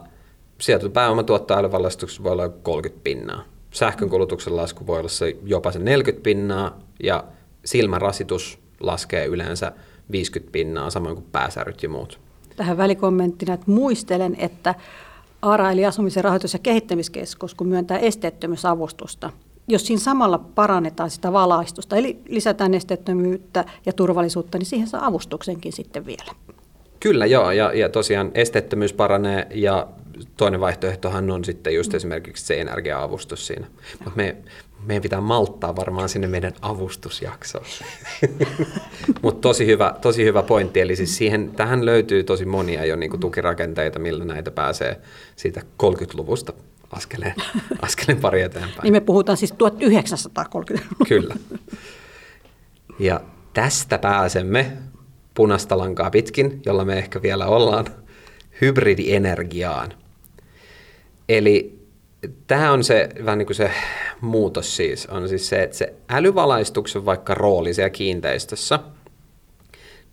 sijoitetun 0.58 0.92
pääoman 0.92 1.24
tuottaa 1.24 1.58
älyvalaistuksessa 1.58 2.22
voi 2.22 2.32
olla 2.32 2.48
30 2.48 3.04
pinnaa. 3.04 3.44
Sähkön 3.70 4.10
kulutuksen 4.10 4.56
lasku 4.56 4.86
voi 4.86 4.98
olla 4.98 5.08
se 5.08 5.36
jopa 5.44 5.72
se 5.72 5.78
40 5.78 6.22
pinnaa, 6.22 6.78
ja 7.02 7.24
silmärasitus 7.64 8.58
laskee 8.80 9.26
yleensä 9.26 9.72
50 10.10 10.52
pinnaa, 10.52 10.90
samoin 10.90 11.14
kuin 11.14 11.26
pääsäryt 11.32 11.82
ja 11.82 11.88
muut. 11.88 12.20
Tähän 12.56 12.76
välikommenttina, 12.76 13.54
että 13.54 13.70
muistelen, 13.70 14.36
että 14.38 14.74
ARA 15.42 15.70
eli 15.70 15.86
Asumisen 15.86 16.24
rahoitus- 16.24 16.52
ja 16.52 16.58
kehittämiskeskus, 16.58 17.54
kun 17.54 17.68
myöntää 17.68 17.98
esteettömyysavustusta, 17.98 19.30
jos 19.68 19.86
siinä 19.86 20.00
samalla 20.00 20.38
parannetaan 20.38 21.10
sitä 21.10 21.32
valaistusta, 21.32 21.96
eli 21.96 22.18
lisätään 22.28 22.74
esteettömyyttä 22.74 23.64
ja 23.86 23.92
turvallisuutta, 23.92 24.58
niin 24.58 24.66
siihen 24.66 24.88
saa 24.88 25.06
avustuksenkin 25.06 25.72
sitten 25.72 26.06
vielä. 26.06 26.32
Kyllä 27.00 27.26
joo, 27.26 27.50
ja, 27.50 27.72
ja 27.72 27.88
tosiaan 27.88 28.30
esteettömyys 28.34 28.92
paranee 28.92 29.46
ja 29.54 29.86
toinen 30.36 30.60
vaihtoehtohan 30.60 31.30
on 31.30 31.44
sitten 31.44 31.74
just 31.74 31.94
esimerkiksi 31.94 32.46
se 32.46 32.60
energia-avustus 32.60 33.46
siinä. 33.46 33.66
Mutta 33.98 34.16
me, 34.16 34.36
meidän 34.86 35.02
pitää 35.02 35.20
malttaa 35.20 35.76
varmaan 35.76 36.08
sinne 36.08 36.26
meidän 36.26 36.52
avustusjaksoon. 36.62 37.64
Mutta 39.22 39.40
tosi 39.40 39.66
hyvä, 39.66 39.94
tosi 40.00 40.24
hyvä 40.24 40.42
pointti, 40.42 40.80
eli 40.80 40.96
siis 40.96 41.16
siihen, 41.16 41.50
tähän 41.50 41.86
löytyy 41.86 42.24
tosi 42.24 42.44
monia 42.44 42.84
jo 42.84 42.96
niin 42.96 43.10
kuin 43.10 43.20
tukirakenteita, 43.20 43.98
millä 43.98 44.24
näitä 44.24 44.50
pääsee 44.50 45.00
siitä 45.36 45.60
30-luvusta 45.82 46.52
askeleen, 46.90 47.34
askeleen 47.82 48.20
pari 48.20 48.42
eteenpäin. 48.42 48.82
Niin 48.82 48.92
me 48.92 49.00
puhutaan 49.00 49.38
siis 49.38 49.52
1930 49.52 50.94
Kyllä. 51.08 51.34
Ja 52.98 53.20
tästä 53.54 53.98
pääsemme 53.98 54.72
punaista 55.34 55.78
lankaa 55.78 56.10
pitkin, 56.10 56.62
jolla 56.66 56.84
me 56.84 56.98
ehkä 56.98 57.22
vielä 57.22 57.46
ollaan, 57.46 57.86
hybridienergiaan. 58.60 59.92
Eli 61.28 61.86
tämä 62.46 62.72
on 62.72 62.84
se 62.84 63.08
vähän 63.24 63.38
niin 63.38 63.46
kuin 63.46 63.56
se 63.56 63.70
muutos 64.20 64.76
siis, 64.76 65.06
on 65.06 65.28
siis 65.28 65.48
se, 65.48 65.62
että 65.62 65.76
se 65.76 65.94
älyvalaistuksen 66.08 67.04
vaikka 67.04 67.34
rooli 67.34 67.74
siellä 67.74 67.90
kiinteistössä, 67.90 68.78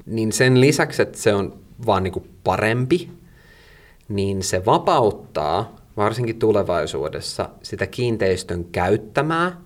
niin 0.06 0.32
sen 0.32 0.62
lisäksi, 0.62 1.02
että 1.02 1.17
se 1.17 1.34
on 1.34 1.60
vaan 1.86 2.04
niin 2.04 2.13
kuin 2.13 2.30
parempi, 2.43 3.10
niin 4.10 4.43
se 4.43 4.65
vapauttaa 4.65 5.76
varsinkin 5.97 6.39
tulevaisuudessa 6.39 7.49
sitä 7.63 7.88
kiinteistön 7.88 8.65
käyttämää 8.65 9.62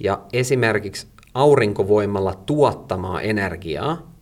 ja 0.00 0.20
esimerkiksi 0.32 1.06
aurinkovoimalla 1.34 2.34
tuottamaa 2.34 3.20
energiaa 3.20 4.12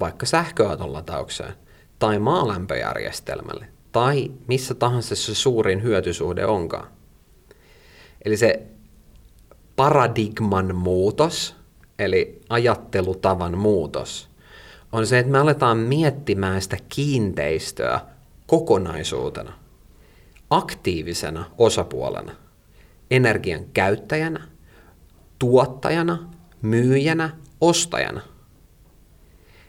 vaikka 0.00 0.26
sähköauton 0.26 0.92
lataukseen 0.92 1.52
tai 1.98 2.18
maalämpöjärjestelmälle 2.18 3.79
tai 3.92 4.30
missä 4.46 4.74
tahansa 4.74 5.16
se 5.16 5.34
suurin 5.34 5.82
hyötysuhde 5.82 6.46
onkaan. 6.46 6.88
Eli 8.24 8.36
se 8.36 8.62
paradigman 9.76 10.76
muutos, 10.76 11.56
eli 11.98 12.40
ajattelutavan 12.48 13.58
muutos, 13.58 14.28
on 14.92 15.06
se, 15.06 15.18
että 15.18 15.32
me 15.32 15.38
aletaan 15.38 15.78
miettimään 15.78 16.62
sitä 16.62 16.76
kiinteistöä 16.88 18.00
kokonaisuutena, 18.46 19.52
aktiivisena 20.50 21.50
osapuolena, 21.58 22.32
energian 23.10 23.64
käyttäjänä, 23.74 24.48
tuottajana, 25.38 26.30
myyjänä, 26.62 27.30
ostajana. 27.60 28.20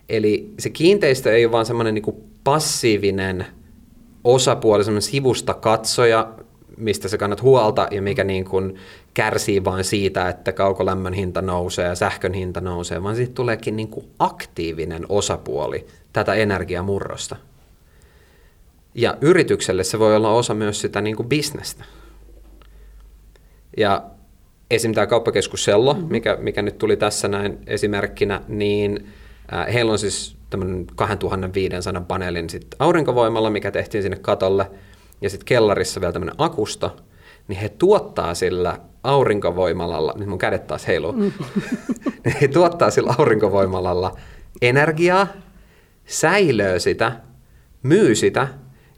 Eli 0.10 0.54
se 0.60 0.70
kiinteistö 0.70 1.36
ei 1.36 1.46
ole 1.46 1.52
vaan 1.52 1.66
semmoinen 1.66 1.94
niin 1.94 2.32
passiivinen 2.44 3.46
osapuoli, 4.24 4.84
semmoinen 4.84 5.02
sivusta 5.02 5.54
katsoja, 5.54 6.34
mistä 6.78 7.08
sä 7.08 7.18
kannat 7.18 7.42
huolta 7.42 7.88
ja 7.92 8.02
mikä 8.02 8.24
niin 8.24 8.46
kuin 8.46 8.76
kärsii 9.14 9.64
vain 9.64 9.84
siitä, 9.84 10.30
että 10.30 10.52
kaukolämmön 10.52 11.14
hinta 11.14 11.42
nousee 11.42 11.88
ja 11.88 11.96
sähkön 11.96 12.34
hinta 12.34 12.62
nousee, 12.62 13.04
vaan 13.04 13.16
siitä 13.16 13.34
tuleekin 13.34 13.76
niin 13.76 13.88
kuin 13.88 14.06
aktiivinen 14.20 15.06
osapuoli 15.10 15.88
tätä 16.14 16.34
energiamurrosta. 16.34 17.36
Ja 18.96 19.18
yritykselle 19.22 19.84
se 19.84 20.00
voi 20.00 20.16
olla 20.16 20.32
osa 20.32 20.54
myös 20.54 20.82
sitä 20.82 21.02
niin 21.02 21.16
kuin 21.16 21.30
bisnestä. 21.30 21.86
Ja 23.78 24.04
esim. 24.72 24.94
tämä 24.94 25.08
kauppakeskus 25.08 25.64
Sello, 25.64 25.94
mm-hmm. 25.94 26.12
mikä, 26.12 26.38
mikä 26.42 26.62
nyt 26.62 26.78
tuli 26.78 26.98
tässä 26.98 27.28
näin 27.28 27.58
esimerkkinä, 27.68 28.42
niin 28.48 29.08
heillä 29.74 29.92
on 29.92 30.00
siis 30.00 30.38
tämmöinen 30.50 30.88
2500 30.96 32.02
paneelin 32.02 32.50
sit 32.50 32.68
aurinkovoimalla, 32.80 33.50
mikä 33.50 33.72
tehtiin 33.72 34.04
sinne 34.04 34.18
katolle, 34.18 34.72
ja 35.22 35.30
sitten 35.30 35.46
kellarissa 35.46 36.02
vielä 36.02 36.14
tämmöinen 36.14 36.36
akusta, 36.38 36.90
niin 37.48 37.60
he 37.60 37.70
tuottaa 37.70 38.34
sillä 38.34 38.80
aurinkovoimalalla, 39.04 40.14
nyt 40.18 40.28
mun 40.28 40.38
kädet 40.38 40.68
taas 40.68 40.88
heiluu, 40.88 41.12
mm. 41.12 41.32
he 42.42 42.48
tuottaa 42.48 42.92
sillä 42.92 43.16
aurinkovoimalalla 43.18 44.18
energiaa, 44.62 45.28
säilöö 46.06 46.80
sitä, 46.80 47.12
myy 47.84 48.16
sitä 48.16 48.48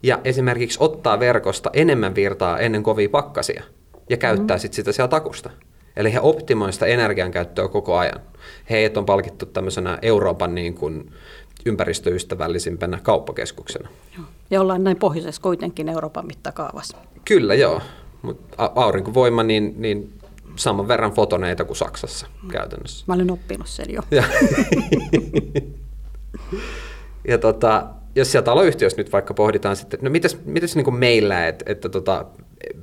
ja 0.02 0.20
esimerkiksi 0.24 0.78
ottaa 0.80 1.20
verkosta 1.20 1.70
enemmän 1.72 2.14
virtaa 2.14 2.58
ennen 2.58 2.82
kovia 2.82 3.08
pakkasia 3.08 3.62
ja 4.10 4.16
käyttää 4.16 4.56
mm. 4.56 4.60
sit 4.60 4.72
sitä 4.72 4.92
sieltä 4.92 5.10
takusta. 5.10 5.50
Eli 5.96 6.12
he 6.12 6.20
optimoivat 6.20 6.74
sitä 6.74 6.86
energiankäyttöä 6.86 7.68
koko 7.68 7.96
ajan. 7.96 8.20
Heidät 8.70 8.96
on 8.96 9.06
palkittu 9.06 9.46
tämmöisenä 9.46 9.98
Euroopan 10.02 10.54
niin 10.54 10.74
kuin 10.74 11.12
ympäristöystävällisimpänä 11.66 12.98
kauppakeskuksena. 13.02 13.88
Ja 14.50 14.60
ollaan 14.60 14.84
näin 14.84 14.96
pohjoisessa 14.96 15.42
kuitenkin 15.42 15.88
Euroopan 15.88 16.26
mittakaavassa. 16.26 16.96
Kyllä 17.24 17.54
joo, 17.54 17.80
mutta 18.22 18.70
aurinkovoima 18.74 19.42
niin, 19.42 19.74
niin 19.76 20.12
saman 20.56 20.88
verran 20.88 21.12
fotoneita 21.12 21.64
kuin 21.64 21.76
Saksassa 21.76 22.26
mm. 22.42 22.48
käytännössä. 22.48 23.04
Mä 23.08 23.14
olen 23.14 23.30
oppinut 23.30 23.68
sen 23.68 23.86
jo. 23.88 24.02
Ja, 24.10 24.24
ja 27.28 27.38
tota, 27.38 27.86
jos 28.16 28.32
siellä 28.32 28.44
taloyhtiössä 28.44 28.98
nyt 28.98 29.12
vaikka 29.12 29.34
pohditaan 29.34 29.76
sitten, 29.76 30.00
no 30.02 30.10
mitäs, 30.10 30.38
mitäs 30.44 30.76
niin 30.76 30.84
kuin 30.84 30.96
meillä, 30.96 31.46
että, 31.46 31.64
että 31.72 31.88
tota, 31.88 32.26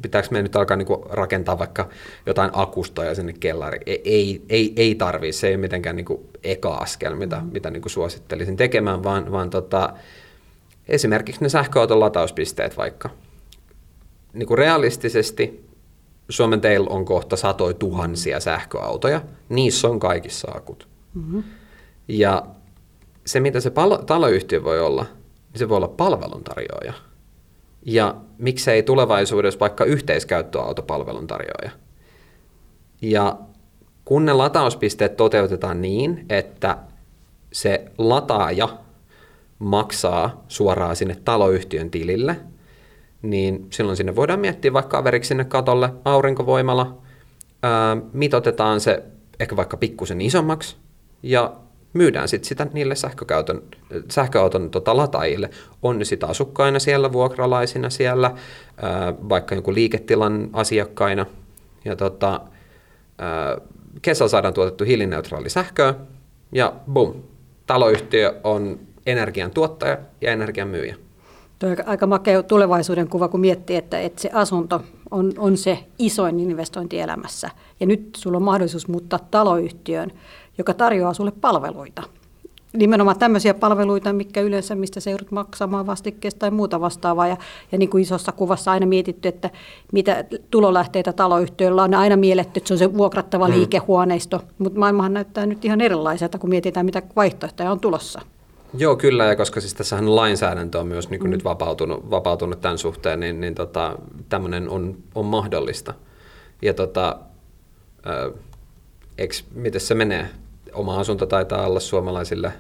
pitääkö 0.02 0.28
meidän 0.32 0.44
nyt 0.44 0.56
alkaa 0.56 0.78
niin 0.78 0.88
kuin 0.88 1.04
rakentaa 1.10 1.60
vaikka 1.60 1.90
jotain 2.26 2.50
akustoja 2.54 3.16
sinne 3.16 3.34
kellariin? 3.34 3.84
Ei, 3.86 4.02
ei, 4.06 4.42
ei, 4.50 4.74
ei 4.76 4.96
tarvii, 4.96 5.34
se 5.34 5.48
ei 5.48 5.54
ole 5.54 5.62
mitenkään 5.62 5.96
niin 5.96 6.06
kuin 6.06 6.20
eka 6.44 6.74
askel, 6.74 7.16
mitä, 7.16 7.40
mm. 7.40 7.50
mitä 7.52 7.70
niin 7.70 7.82
kuin 7.82 7.92
suosittelisin 7.92 8.58
tekemään, 8.58 9.04
vaan, 9.04 9.32
vaan 9.32 9.50
tota, 9.50 9.94
esimerkiksi 10.88 11.42
ne 11.42 11.50
sähköauton 11.50 12.00
latauspisteet 12.00 12.78
vaikka. 12.78 13.10
Niin 14.34 14.48
kuin 14.48 14.58
realistisesti 14.58 15.66
Suomen 16.30 16.62
teillä 16.62 16.88
on 16.90 17.06
kohta 17.06 17.36
satoi 17.36 17.74
tuhansia 17.74 18.40
sähköautoja, 18.40 19.22
niissä 19.50 19.88
on 19.88 20.00
kaikissa 20.00 20.52
akut. 20.56 20.88
Mm-hmm. 21.14 21.44
Ja 22.08 22.46
se, 23.26 23.40
mitä 23.40 23.60
se 23.60 23.70
palo- 23.70 24.04
taloyhtiö 24.06 24.64
voi 24.64 24.80
olla, 24.80 25.06
niin 25.52 25.60
se 25.60 25.70
voi 25.70 25.78
olla 25.78 25.88
palveluntarjoaja. 25.88 26.94
Ja 27.86 28.16
miksei 28.38 28.84
tulevaisuudessa 28.84 29.60
vaikka 29.60 29.86
yhteiskäyttöautopalvelun 29.86 31.28
tarjoaja. 31.28 31.72
Ja 33.02 33.40
kun 34.06 34.26
ne 34.26 34.34
latauspisteet 34.34 35.18
toteutetaan 35.18 35.82
niin, 35.82 36.26
että 36.30 36.78
se 37.54 37.86
lataaja 37.98 38.78
maksaa 39.60 40.44
suoraan 40.48 40.96
sinne 40.96 41.18
taloyhtiön 41.26 41.92
tilille, 41.92 42.38
niin 43.22 43.68
silloin 43.70 43.98
sinne 43.98 44.16
voidaan 44.16 44.40
miettiä 44.40 44.74
vaikka 44.74 44.98
kaveriksi 44.98 45.28
sinne 45.28 45.46
katolle 45.46 45.94
aurinkovoimalla, 46.06 46.98
ää, 47.64 47.98
mitotetaan 48.14 48.80
se 48.80 49.04
ehkä 49.40 49.56
vaikka 49.56 49.78
pikkusen 49.78 50.22
isommaksi 50.22 50.76
ja 51.24 51.54
myydään 51.94 52.28
sitten 52.28 52.48
sitä 52.48 52.68
niille 52.74 52.96
sähköauton, 52.96 53.64
sähköauton 54.10 54.70
tota, 54.70 54.98
lataajille. 54.98 55.50
On 55.82 56.00
ne 56.00 56.06
sitä 56.06 56.28
asukkaina 56.28 56.80
siellä, 56.80 57.12
vuokralaisina 57.12 57.90
siellä, 57.90 58.32
ää, 58.82 59.14
vaikka 59.30 59.56
jonkun 59.56 59.76
liiketilan 59.76 60.50
asiakkaina. 60.54 61.26
Ja 61.86 61.96
tota, 61.96 62.42
ää, 63.18 63.58
kesällä 64.02 64.30
saadaan 64.30 64.54
tuotettu 64.54 64.84
hiilineutraali 64.84 65.50
sähköä 65.50 65.96
ja 66.52 66.74
bum, 66.94 67.14
taloyhtiö 67.66 68.40
on 68.44 68.80
energian 69.06 69.52
tuottaja 69.52 69.98
ja 70.22 70.32
energian 70.32 70.68
myyjä. 70.68 70.96
Tuo 71.60 71.70
on 71.70 71.76
aika 71.86 72.08
makea 72.08 72.44
tulevaisuuden 72.44 73.08
kuva, 73.08 73.28
kun 73.28 73.40
miettii, 73.40 73.76
että, 73.76 74.00
että 74.00 74.22
se 74.22 74.30
asunto 74.34 74.82
on, 75.12 75.34
on 75.38 75.58
se 75.58 75.80
isoin 76.00 76.40
investointi 76.40 77.00
elämässä. 77.00 77.50
Ja 77.80 77.86
nyt 77.86 78.10
sulla 78.18 78.38
on 78.38 78.44
mahdollisuus 78.44 78.88
muuttaa 78.88 79.20
taloyhtiöön, 79.32 80.12
joka 80.58 80.74
tarjoaa 80.74 81.14
sulle 81.14 81.32
palveluita. 81.42 82.04
nimenomaan 82.74 83.20
tämmöisiä 83.20 83.54
palveluita, 83.54 84.14
mikä 84.14 84.42
yleensä, 84.42 84.76
mistä 84.76 85.00
se 85.00 85.10
joudut 85.10 85.32
maksamaan 85.32 85.88
vastikkeesta 85.88 86.40
tai 86.40 86.52
muuta 86.52 86.82
vastaavaa. 86.82 87.28
Ja, 87.28 87.38
ja 87.72 87.78
niin 87.78 87.90
kuin 87.90 88.02
isossa 88.02 88.32
kuvassa 88.32 88.72
aina 88.72 88.86
mietitty, 88.86 89.28
että 89.28 89.50
mitä 89.92 90.26
tulolähteitä 90.52 91.14
taloyhtiöllä 91.14 91.84
on 91.84 91.94
aina 91.94 92.16
mielletty, 92.16 92.58
että 92.60 92.68
se 92.68 92.74
on 92.74 92.78
se 92.78 92.98
vuokrattava 92.98 93.48
mm. 93.48 93.54
liikehuoneisto. 93.54 94.42
Mutta 94.58 94.80
maailmahan 94.80 95.14
näyttää 95.14 95.46
nyt 95.46 95.66
ihan 95.66 95.82
erilaiselta, 95.82 96.38
kun 96.38 96.50
mietitään, 96.50 96.86
mitä 96.86 97.02
vaihtoehtoja 97.16 97.72
on 97.72 97.80
tulossa. 97.80 98.22
Joo, 98.78 98.96
kyllä, 98.96 99.26
ja 99.26 99.36
koska 99.36 99.62
siis 99.62 99.74
tässähän 99.74 100.16
lainsäädäntö 100.16 100.80
on 100.80 100.88
myös 100.88 101.10
niin 101.10 101.24
mm. 101.24 101.30
nyt 101.30 101.44
vapautunut, 101.44 102.10
vapautunut 102.10 102.62
tämän 102.62 102.78
suhteen, 102.78 103.20
niin, 103.20 103.42
niin 103.42 103.56
tota, 103.56 103.96
tämmöinen 104.30 104.70
on, 104.70 104.98
on 105.16 105.26
mahdollista. 105.26 105.94
Ja 106.62 106.74
tota, 106.74 107.18
äh, 108.08 108.34
miten 109.56 109.82
se 109.82 109.96
menee? 109.96 110.30
Oma 110.74 111.00
asunto 111.00 111.26
taitaa 111.26 111.68
olla 111.68 111.80
suomalaisille 111.80 112.54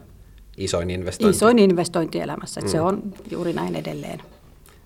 isoin 0.57 0.89
investointi. 0.89 1.37
Isoin 1.37 1.59
investointi 1.59 2.19
elämässä, 2.19 2.59
että 2.59 2.69
mm. 2.69 2.71
se 2.71 2.81
on 2.81 3.03
juuri 3.31 3.53
näin 3.53 3.75
edelleen. 3.75 4.19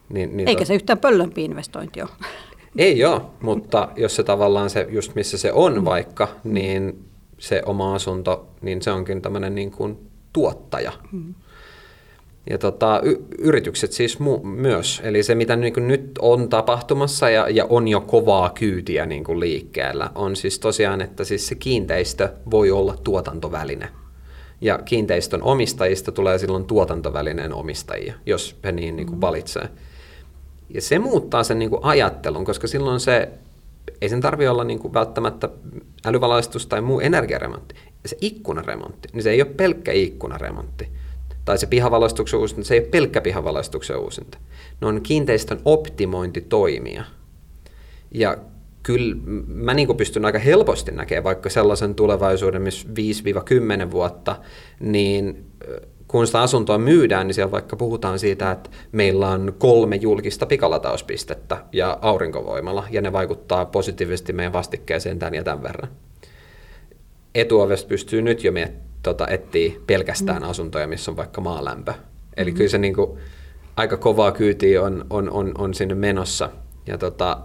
Niin, 0.09 0.37
niin 0.37 0.49
Eikä 0.49 0.59
to... 0.59 0.65
se 0.65 0.75
yhtään 0.75 0.99
pöllömpi 0.99 1.45
investointi 1.45 2.01
ole. 2.01 2.09
Ei 2.77 3.05
ole, 3.05 3.21
mutta 3.41 3.89
jos 3.95 4.15
se 4.15 4.23
tavallaan 4.23 4.69
se, 4.69 4.87
just 4.89 5.15
missä 5.15 5.37
se 5.37 5.53
on 5.53 5.75
mm. 5.75 5.85
vaikka, 5.85 6.27
niin 6.43 7.05
se 7.37 7.61
oma 7.65 7.95
asunto, 7.95 8.47
niin 8.61 8.81
se 8.81 8.91
onkin 8.91 9.21
tämmöinen 9.21 9.55
niin 9.55 9.71
kuin 9.71 9.97
tuottaja. 10.33 10.91
Mm. 11.11 11.33
Ja 12.49 12.57
tota, 12.57 13.01
y- 13.03 13.25
yritykset 13.39 13.91
siis 13.91 14.19
mu- 14.19 14.43
myös, 14.43 15.01
eli 15.03 15.23
se 15.23 15.35
mitä 15.35 15.55
niin 15.55 15.73
kuin 15.73 15.87
nyt 15.87 16.11
on 16.19 16.49
tapahtumassa 16.49 17.29
ja, 17.29 17.49
ja 17.49 17.65
on 17.69 17.87
jo 17.87 18.01
kovaa 18.01 18.49
kyytiä 18.49 19.05
niin 19.05 19.23
kuin 19.23 19.39
liikkeellä, 19.39 20.11
on 20.15 20.35
siis 20.35 20.59
tosiaan, 20.59 21.01
että 21.01 21.23
siis 21.23 21.47
se 21.47 21.55
kiinteistö 21.55 22.29
voi 22.51 22.71
olla 22.71 22.97
tuotantoväline. 23.03 23.89
Ja 24.61 24.79
kiinteistön 24.85 25.43
omistajista 25.43 26.11
tulee 26.11 26.37
silloin 26.37 26.65
tuotantovälineen 26.65 27.53
omistajia, 27.53 28.13
jos 28.25 28.55
he 28.63 28.71
niin, 28.71 28.95
niin 28.95 29.07
kuin 29.07 29.17
mm. 29.17 29.21
valitsee. 29.21 29.69
Ja 30.69 30.81
se 30.81 30.99
muuttaa 30.99 31.43
sen 31.43 31.59
niin 31.59 31.69
kuin 31.69 31.83
ajattelun, 31.83 32.45
koska 32.45 32.67
silloin 32.67 32.99
se, 32.99 33.29
ei 34.01 34.09
sen 34.09 34.21
tarvitse 34.21 34.49
olla 34.49 34.63
niin 34.63 34.79
kuin 34.79 34.93
välttämättä 34.93 35.49
älyvalaistus 36.05 36.67
tai 36.67 36.81
muu 36.81 36.99
energiaremontti. 36.99 37.75
Se 38.05 38.17
ikkunaremontti, 38.21 39.09
niin 39.13 39.23
se 39.23 39.31
ei 39.31 39.41
ole 39.41 39.51
pelkkä 39.57 39.91
ikkunaremontti. 39.91 40.89
Tai 41.45 41.57
se 41.57 41.67
pihavalaistuksen 41.67 42.39
uusinta, 42.39 42.63
se 42.63 42.73
ei 42.73 42.79
ole 42.79 42.87
pelkkä 42.87 43.21
pihavalaistuksen 43.21 43.97
uusinta. 43.97 44.37
Ne 44.81 44.87
on 44.87 45.01
kiinteistön 45.01 45.61
optimointitoimia. 45.65 47.03
Ja 48.11 48.37
kyllä 48.83 49.15
mä 49.47 49.73
niin 49.73 49.97
pystyn 49.97 50.25
aika 50.25 50.39
helposti 50.39 50.91
näkemään 50.91 51.23
vaikka 51.23 51.49
sellaisen 51.49 51.95
tulevaisuuden, 51.95 52.61
missä 52.61 52.87
5-10 53.87 53.91
vuotta, 53.91 54.35
niin 54.79 55.45
kun 56.07 56.27
sitä 56.27 56.41
asuntoa 56.41 56.77
myydään, 56.77 57.27
niin 57.27 57.35
siellä 57.35 57.51
vaikka 57.51 57.75
puhutaan 57.75 58.19
siitä, 58.19 58.51
että 58.51 58.69
meillä 58.91 59.29
on 59.29 59.53
kolme 59.57 59.95
julkista 59.95 60.45
pikalataupistettä 60.45 61.57
ja 61.71 61.97
aurinkovoimalla, 62.01 62.87
ja 62.91 63.01
ne 63.01 63.13
vaikuttaa 63.13 63.65
positiivisesti 63.65 64.33
meidän 64.33 64.53
vastikkeeseen 64.53 65.19
tämän 65.19 65.33
ja 65.33 65.43
tämän 65.43 65.63
verran. 65.63 65.89
Etuovesta 67.35 67.87
pystyy 67.87 68.21
nyt 68.21 68.43
jo 68.43 68.51
miet, 68.51 68.73
tota, 69.05 69.27
etsiä 69.27 69.73
pelkästään 69.87 70.41
mm. 70.41 70.49
asuntoja, 70.49 70.87
missä 70.87 71.11
on 71.11 71.17
vaikka 71.17 71.41
maalämpö. 71.41 71.93
Eli 72.37 72.51
mm. 72.51 72.57
kyllä 72.57 72.69
se 72.69 72.77
niin 72.77 72.95
kuin, 72.95 73.19
aika 73.75 73.97
kovaa 73.97 74.31
kyytiä 74.31 74.83
on, 74.83 75.05
on, 75.09 75.29
on, 75.29 75.51
on 75.57 75.73
sinne 75.73 75.95
menossa. 75.95 76.49
Ja 76.87 76.97
tota, 76.97 77.37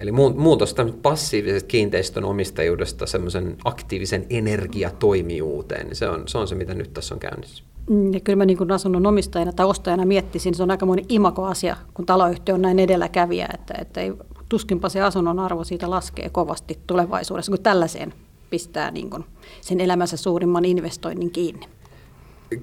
Eli 0.00 0.12
muutos 0.12 0.74
passiivisesta 1.02 1.66
kiinteistön 1.66 2.24
omistajuudesta 2.24 3.06
semmoisen 3.06 3.56
aktiivisen 3.64 4.26
energiatoimijuuteen, 4.30 5.86
niin 5.86 5.96
se 5.96 6.08
on, 6.08 6.22
se 6.26 6.38
on 6.38 6.48
se, 6.48 6.54
mitä 6.54 6.74
nyt 6.74 6.94
tässä 6.94 7.14
on 7.14 7.20
käynnissä. 7.20 7.64
Mm, 7.90 8.14
ja 8.14 8.20
kyllä 8.20 8.36
mä 8.36 8.44
niin 8.44 8.58
kuin 8.58 8.72
asunnon 8.72 9.06
omistajana 9.06 9.52
tai 9.52 9.66
ostajana 9.66 10.04
miettisin, 10.04 10.54
se 10.54 10.62
on 10.62 10.70
aika 10.70 10.86
moni 10.86 11.04
imakoasia, 11.08 11.76
kun 11.94 12.06
taloyhtiö 12.06 12.54
on 12.54 12.62
näin 12.62 12.78
edelläkävijä, 12.78 13.48
että, 13.54 13.74
että 13.80 14.00
ei, 14.00 14.12
tuskinpa 14.48 14.88
se 14.88 15.00
asunnon 15.00 15.38
arvo 15.38 15.64
siitä 15.64 15.90
laskee 15.90 16.28
kovasti 16.28 16.78
tulevaisuudessa, 16.86 17.52
kun 17.52 17.62
tällaiseen 17.62 18.14
pistää 18.50 18.90
niin 18.90 19.10
kuin 19.10 19.24
sen 19.60 19.80
elämänsä 19.80 20.16
suurimman 20.16 20.64
investoinnin 20.64 21.30
kiinni. 21.30 21.66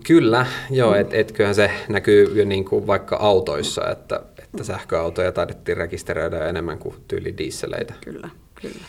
Kyllä, 0.07 0.45
joo, 0.69 0.93
mm. 0.93 0.99
että 0.99 1.17
et 1.17 1.31
kyllähän 1.31 1.55
se 1.55 1.71
näkyy 1.89 2.39
jo 2.39 2.45
niin 2.45 2.65
kuin 2.65 2.87
vaikka 2.87 3.15
autoissa, 3.15 3.89
että, 3.89 4.21
että 4.43 4.63
sähköautoja 4.63 5.31
taidettiin 5.31 5.77
rekisteröidä 5.77 6.45
enemmän 6.45 6.79
kuin 6.79 6.95
tyyli 7.07 7.37
dieseleitä. 7.37 7.93
Kyllä, 8.01 8.29
kyllä. 8.61 8.85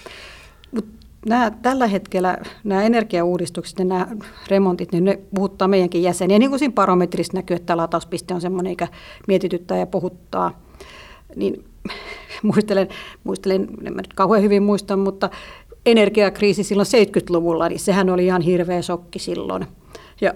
Mut 0.72 0.86
nämä, 1.28 1.50
tällä 1.62 1.86
hetkellä 1.86 2.38
nämä 2.64 2.82
energiauudistukset 2.82 3.78
ja 3.78 3.84
nämä 3.84 4.06
remontit, 4.48 4.92
niin 4.92 5.04
ne 5.04 5.18
puhuttaa 5.34 5.68
meidänkin 5.68 6.02
jäseniä. 6.02 6.38
Niin 6.38 6.50
kuin 6.50 6.58
siinä 6.58 6.74
barometrissa 6.74 7.36
näkyy, 7.36 7.56
että 7.56 7.76
latauspiste 7.76 8.34
on 8.34 8.40
semmoinen, 8.40 8.70
eikä 8.70 8.88
mietityttää 9.28 9.78
ja 9.78 9.86
puhuttaa. 9.86 10.60
Niin 11.36 11.64
muistelen, 12.42 12.88
muistelen, 13.24 13.68
en 13.84 13.94
mä 13.94 14.02
nyt 14.02 14.14
kauhean 14.14 14.42
hyvin 14.42 14.62
muista, 14.62 14.96
mutta 14.96 15.30
energiakriisi 15.86 16.64
silloin 16.64 16.86
70-luvulla, 16.86 17.68
niin 17.68 17.80
sehän 17.80 18.10
oli 18.10 18.26
ihan 18.26 18.42
hirveä 18.42 18.82
shokki 18.82 19.18
silloin. 19.18 19.66
Ja 20.20 20.34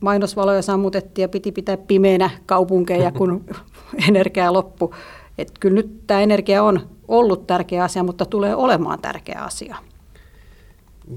mainosvaloja 0.00 0.62
sammutettiin 0.62 1.22
ja 1.22 1.28
piti 1.28 1.52
pitää 1.52 1.76
pimeänä 1.76 2.30
kaupunkeja, 2.46 3.12
kun 3.18 3.44
energia 4.08 4.52
loppui. 4.52 4.90
Että 5.38 5.54
kyllä 5.60 5.74
nyt 5.74 6.06
tämä 6.06 6.20
energia 6.20 6.62
on 6.62 6.88
ollut 7.08 7.46
tärkeä 7.46 7.84
asia, 7.84 8.02
mutta 8.02 8.24
tulee 8.24 8.54
olemaan 8.54 8.98
tärkeä 9.02 9.40
asia. 9.40 9.76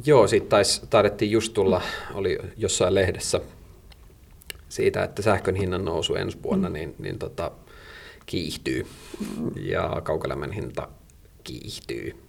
Joo, 0.05 0.27
siitä 0.27 0.49
tais, 0.49 0.81
taidettiin 0.89 1.31
just 1.31 1.53
tulla, 1.53 1.81
oli 2.13 2.39
jossain 2.57 2.95
lehdessä 2.95 3.41
siitä, 4.69 5.03
että 5.03 5.21
sähkön 5.21 5.55
hinnan 5.55 5.85
nousu 5.85 6.15
ensi 6.15 6.37
vuonna 6.43 6.69
mm. 6.69 6.73
niin, 6.73 6.95
niin 6.99 7.19
tota, 7.19 7.51
kiihtyy 8.25 8.85
mm. 9.19 9.51
ja 9.55 10.01
kaukolämmön 10.03 10.51
hinta 10.51 10.87
kiihtyy 11.43 12.22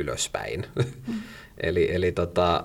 ylöspäin. 0.00 0.66
Mm. 0.74 1.14
eli 1.62 1.94
eli 1.94 2.12
tota, 2.12 2.64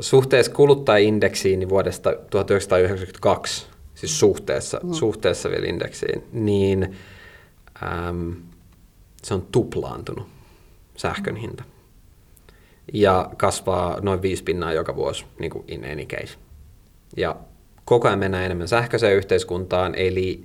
suhteessa 0.00 0.52
kuluttajaindeksiin 0.52 1.58
niin 1.58 1.68
vuodesta 1.68 2.12
1992, 2.30 3.66
siis 3.94 4.20
suhteessa, 4.20 4.80
mm. 4.82 4.92
suhteessa 4.92 5.50
vielä 5.50 5.66
indeksiin, 5.66 6.24
niin 6.32 6.96
äm, 7.82 8.36
se 9.22 9.34
on 9.34 9.46
tuplaantunut 9.52 10.26
sähkön 10.96 11.34
mm. 11.34 11.40
hinta. 11.40 11.64
Ja 12.92 13.30
kasvaa 13.36 14.00
noin 14.00 14.22
viisi 14.22 14.44
pinnaa 14.44 14.72
joka 14.72 14.96
vuosi, 14.96 15.24
niin 15.38 15.50
kuin 15.50 15.64
in 15.68 15.84
any 15.84 16.04
case. 16.06 16.38
Ja 17.16 17.36
koko 17.84 18.08
ajan 18.08 18.18
mennään 18.18 18.44
enemmän 18.44 18.68
sähköiseen 18.68 19.16
yhteiskuntaan, 19.16 19.94
eli 19.94 20.44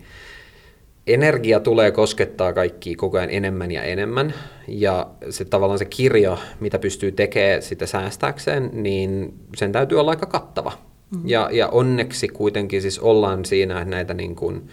energia 1.07 1.59
tulee 1.59 1.91
koskettaa 1.91 2.53
kaikki 2.53 2.95
koko 2.95 3.17
ajan 3.17 3.29
enemmän 3.29 3.71
ja 3.71 3.83
enemmän, 3.83 4.33
ja 4.67 5.07
se 5.29 5.45
tavallaan 5.45 5.79
se 5.79 5.85
kirjo, 5.85 6.39
mitä 6.59 6.79
pystyy 6.79 7.11
tekemään 7.11 7.61
sitä 7.61 7.85
säästääkseen, 7.85 8.69
niin 8.73 9.33
sen 9.55 9.71
täytyy 9.71 9.99
olla 9.99 10.11
aika 10.11 10.25
kattava. 10.25 10.71
Mm-hmm. 10.71 11.29
Ja, 11.29 11.49
ja 11.51 11.67
onneksi 11.67 12.27
kuitenkin 12.27 12.81
siis 12.81 12.99
ollaan 12.99 13.45
siinä, 13.45 13.81
että 13.81 13.95
näitä 13.95 14.13
niin 14.13 14.35
kuin 14.35 14.67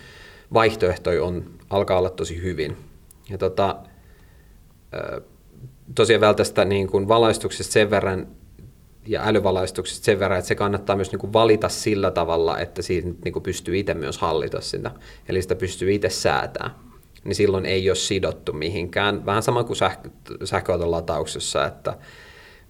vaihtoehtoja 0.53 1.25
on, 1.25 1.45
alkaa 1.71 1.99
olla 1.99 2.11
tosi 2.11 2.43
hyvin. 2.43 2.77
Ja 3.31 3.39
tota, 3.39 3.77
tosiaan 5.95 6.21
vielä 6.21 6.35
tästä 6.35 6.65
niin 6.65 6.87
kuin 6.87 7.09
valaistuksesta 7.09 7.73
sen 7.73 7.91
verran, 7.91 8.27
ja 9.07 9.23
älyvalaistuksesta 9.25 10.05
sen 10.05 10.19
verran, 10.19 10.39
että 10.39 10.49
se 10.49 10.55
kannattaa 10.55 10.97
myös 10.97 11.13
niin 11.13 11.21
kuin 11.21 11.33
valita 11.33 11.69
sillä 11.69 12.11
tavalla, 12.11 12.59
että 12.59 12.83
siitä 12.83 13.09
niin 13.25 13.33
kuin 13.33 13.43
pystyy 13.43 13.79
itse 13.79 13.95
myös 13.95 14.19
hallita 14.19 14.61
sitä. 14.61 14.91
Eli 15.29 15.43
sitä 15.43 15.55
pystyy 15.55 15.93
itse 15.93 16.09
säätämään. 16.09 16.75
Niin 17.25 17.35
silloin 17.35 17.67
ei 17.67 17.91
ole 17.91 17.97
sidottu 17.97 18.53
mihinkään. 18.53 19.27
Vähän 19.27 19.43
sama 19.43 19.65
kuin 19.65 19.77
sähkö, 19.77 20.11
sähköauton 20.45 20.91
latauksessa, 20.91 21.67
että 21.67 21.97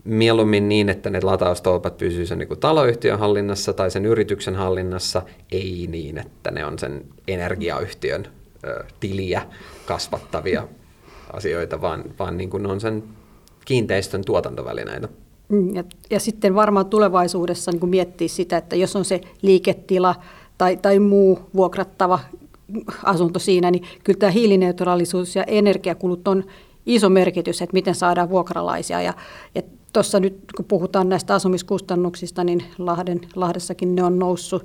mieluummin 0.04 0.68
niin, 0.68 0.88
että 0.88 1.10
ne 1.10 1.20
lataustolpat 1.22 1.96
pysyy 1.96 2.26
sen 2.26 2.38
niin 2.38 2.60
taloyhtiön 2.60 3.18
hallinnassa 3.18 3.72
tai 3.72 3.90
sen 3.90 4.06
yrityksen 4.06 4.54
hallinnassa, 4.54 5.22
ei 5.52 5.86
niin, 5.90 6.18
että 6.18 6.50
ne 6.50 6.64
on 6.64 6.78
sen 6.78 7.04
energiayhtiön 7.28 8.26
ö, 8.66 8.84
tiliä 9.00 9.42
kasvattavia 9.86 10.68
asioita, 11.32 11.80
vaan, 11.80 12.04
vaan 12.18 12.36
niin 12.36 12.50
kuin 12.50 12.62
ne 12.62 12.68
on 12.68 12.80
sen 12.80 13.02
kiinteistön 13.64 14.24
tuotantovälineitä. 14.24 15.08
Mm, 15.52 15.74
ja, 15.74 15.84
ja 16.10 16.20
sitten 16.20 16.54
varmaan 16.54 16.86
tulevaisuudessa 16.86 17.72
niin 17.72 17.88
miettiä 17.88 18.28
sitä, 18.28 18.56
että 18.56 18.76
jos 18.76 18.96
on 18.96 19.04
se 19.04 19.20
liiketila 19.42 20.14
tai, 20.58 20.76
tai 20.76 20.98
muu 20.98 21.38
vuokrattava 21.56 22.18
asunto 23.04 23.38
siinä, 23.38 23.70
niin 23.70 23.84
kyllä 24.04 24.18
tämä 24.18 24.30
hiilineutraalisuus 24.30 25.36
ja 25.36 25.44
energiakulut 25.44 26.28
on 26.28 26.44
iso 26.86 27.08
merkitys, 27.08 27.62
että 27.62 27.74
miten 27.74 27.94
saadaan 27.94 28.30
vuokralaisia. 28.30 29.02
Ja, 29.02 29.14
ja 29.54 29.62
tuossa 29.92 30.20
nyt 30.20 30.38
kun 30.56 30.64
puhutaan 30.64 31.08
näistä 31.08 31.34
asumiskustannuksista, 31.34 32.44
niin 32.44 32.64
Lahden, 32.78 33.20
Lahdessakin 33.36 33.94
ne 33.94 34.04
on 34.04 34.18
noussut 34.18 34.64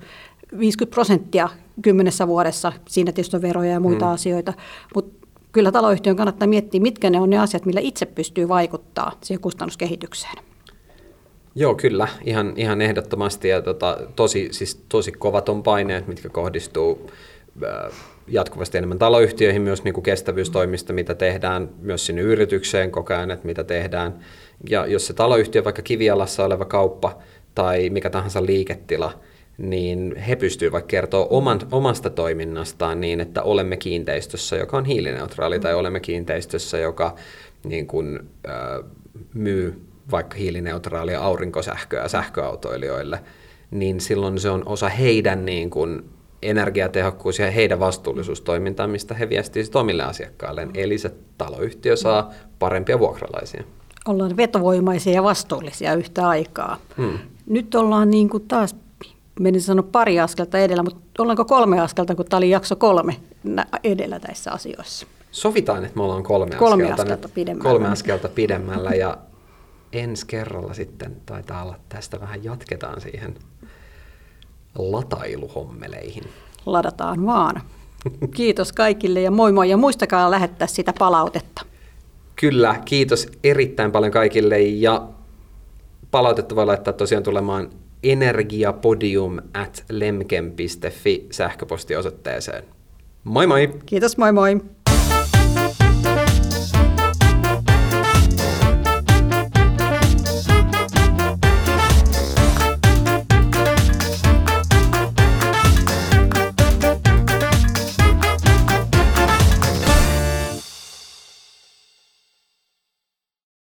50 0.60 0.93
prosenttia 0.93 1.50
kymmenessä 1.82 2.28
vuodessa. 2.28 2.73
Siinä 2.88 3.12
tietysti 3.12 3.36
on 3.36 3.41
veroja 3.41 3.71
ja 3.71 3.80
muita 3.80 4.06
mm. 4.06 4.12
asioita, 4.12 4.54
mutta 4.95 5.28
kyllä 5.52 5.71
taloyhtiön 5.71 6.15
kannattaa 6.15 6.47
miettiä, 6.47 6.82
mitkä 6.82 7.10
ne 7.10 7.21
on 7.21 7.30
ne 7.30 7.38
asiat, 7.38 7.65
millä 7.65 7.82
itse 7.82 8.06
pystyy 8.06 8.47
vaikuttaa 8.47 9.12
siihen 9.23 9.41
kustannuskehitykseen. 9.41 10.47
Joo, 11.60 11.76
kyllä, 11.76 12.08
ihan, 12.26 12.54
ihan 12.56 12.82
ehdottomasti. 12.82 13.48
Ja 13.48 13.62
tota, 13.62 13.98
tosi, 14.15 14.48
siis 14.52 14.82
tosi 14.89 15.12
kovat 15.12 15.50
on 15.50 15.63
paineet, 15.63 16.08
mitkä 16.08 16.30
kohdistuu 16.30 17.12
äh, 17.63 17.91
jatkuvasti 18.28 18.78
enemmän 18.78 19.00
taloyhtiöihin, 19.00 19.62
myös 19.62 19.84
niin 19.84 19.93
kuin 19.93 20.04
kestävyystoimista, 20.04 20.93
mitä 20.93 21.15
tehdään, 21.15 21.70
myös 21.82 22.06
sinne 22.06 22.22
yritykseen 22.22 22.91
koko 22.91 23.13
ajan, 23.13 23.32
että 23.32 23.46
mitä 23.46 23.63
tehdään. 23.63 24.20
Ja 24.70 24.86
jos 24.86 25.08
se 25.08 25.13
taloyhtiö, 25.13 25.63
vaikka 25.63 25.82
kivialassa 25.82 26.46
oleva 26.46 26.65
kauppa 26.65 27.17
tai 27.56 27.89
mikä 27.89 28.10
tahansa 28.10 28.46
liiketila, 28.46 29.20
niin 29.58 30.15
he 30.15 30.36
pystyvät 30.36 30.74
vaikka 30.74 30.88
kertoa 30.88 31.28
oman, 31.30 31.60
omasta 31.72 32.10
toiminnastaan 32.10 33.02
niin, 33.02 33.20
että 33.20 33.43
olemme 33.43 33.78
kiinteistössä, 33.78 34.56
joka 34.56 34.78
on 34.78 34.86
hiilineutraali, 34.86 35.60
tai 35.60 35.74
olemme 35.74 36.00
kiinteistössä, 36.00 36.78
joka 36.78 37.15
niin 37.63 37.88
kuin, 37.88 38.20
äh, 38.48 38.89
myy 39.34 39.87
vaikka 40.12 40.38
hiilineutraalia 40.38 41.22
aurinkosähköä 41.22 42.08
sähköautoilijoille, 42.08 43.20
niin 43.72 44.02
silloin 44.02 44.39
se 44.39 44.50
on 44.50 44.63
osa 44.65 44.89
heidän 44.89 45.46
niin 45.46 45.70
kuin, 45.70 46.04
energiatehokkuus 46.41 47.39
ja 47.39 47.52
heidän 47.52 47.80
vastuullisuustoimintaa, 47.80 48.88
mistä 48.88 49.13
he 49.13 49.30
viestivät 49.30 49.76
omille 49.76 50.04
asiakkailleen. 50.04 50.72
Eli 50.74 50.98
se 50.98 51.12
taloyhtiö 51.38 51.96
saa 51.96 52.32
parempia 52.60 53.00
vuokralaisia. 53.00 53.63
Ollaan 54.08 54.38
vetovoimaisia 54.38 55.13
ja 55.13 55.24
vastuullisia 55.24 55.93
yhtä 55.93 56.28
aikaa. 56.28 56.78
Hmm. 56.98 57.20
Nyt 57.46 57.76
ollaan 57.76 58.12
niin 58.12 58.30
kuin 58.30 58.48
taas, 58.48 58.76
menin 59.39 59.62
sanoa 59.62 59.88
pari 59.91 60.20
askelta 60.20 60.58
edellä, 60.58 60.84
mutta 60.84 61.24
ollaanko 61.24 61.46
kolme 61.46 61.80
askelta, 61.80 62.15
kun 62.15 62.26
tämä 62.26 62.38
oli 62.38 62.50
jakso 62.50 62.76
kolme 62.76 63.15
edellä 63.84 64.20
tässä 64.20 64.52
asioissa? 64.52 65.08
Sovitaan, 65.32 65.86
että 65.86 65.98
me 65.98 66.04
ollaan 66.04 66.24
kolme, 66.24 66.56
kolme 66.56 66.84
askelta, 66.84 67.02
askelta 67.02 67.30
pidemmällä. 67.30 67.70
kolme 67.70 67.88
askelta 67.88 68.30
pidemmällä 68.30 68.89
ja 68.89 69.17
ensi 69.93 70.28
kerralla 70.28 70.73
sitten 70.73 71.17
taitaa 71.26 71.63
olla 71.63 71.80
tästä 71.89 72.19
vähän 72.19 72.43
jatketaan 72.43 73.02
siihen 73.02 73.36
latailuhommeleihin. 74.78 76.23
Ladataan 76.65 77.26
vaan. 77.26 77.62
Kiitos 78.36 78.73
kaikille 78.73 79.21
ja 79.21 79.32
moi 79.32 79.52
moi 79.52 79.69
ja 79.69 79.78
muistakaa 79.78 80.32
lähettää 80.32 80.67
sitä 80.67 80.93
palautetta. 81.00 81.62
Kyllä, 82.36 82.82
kiitos 82.86 83.28
erittäin 83.43 83.91
paljon 83.91 84.12
kaikille 84.12 84.60
ja 84.62 85.08
palautetta 86.12 86.56
voi 86.56 86.65
laittaa 86.65 86.93
tosiaan 86.93 87.23
tulemaan 87.23 87.69
energiapodium 88.04 89.38
at 89.54 89.86
lemken.fi 89.89 91.28
sähköpostiosoitteeseen. 91.32 92.63
Moi 93.23 93.47
moi! 93.47 93.69
Kiitos, 93.86 94.17
moi 94.17 94.32
moi! 94.32 94.62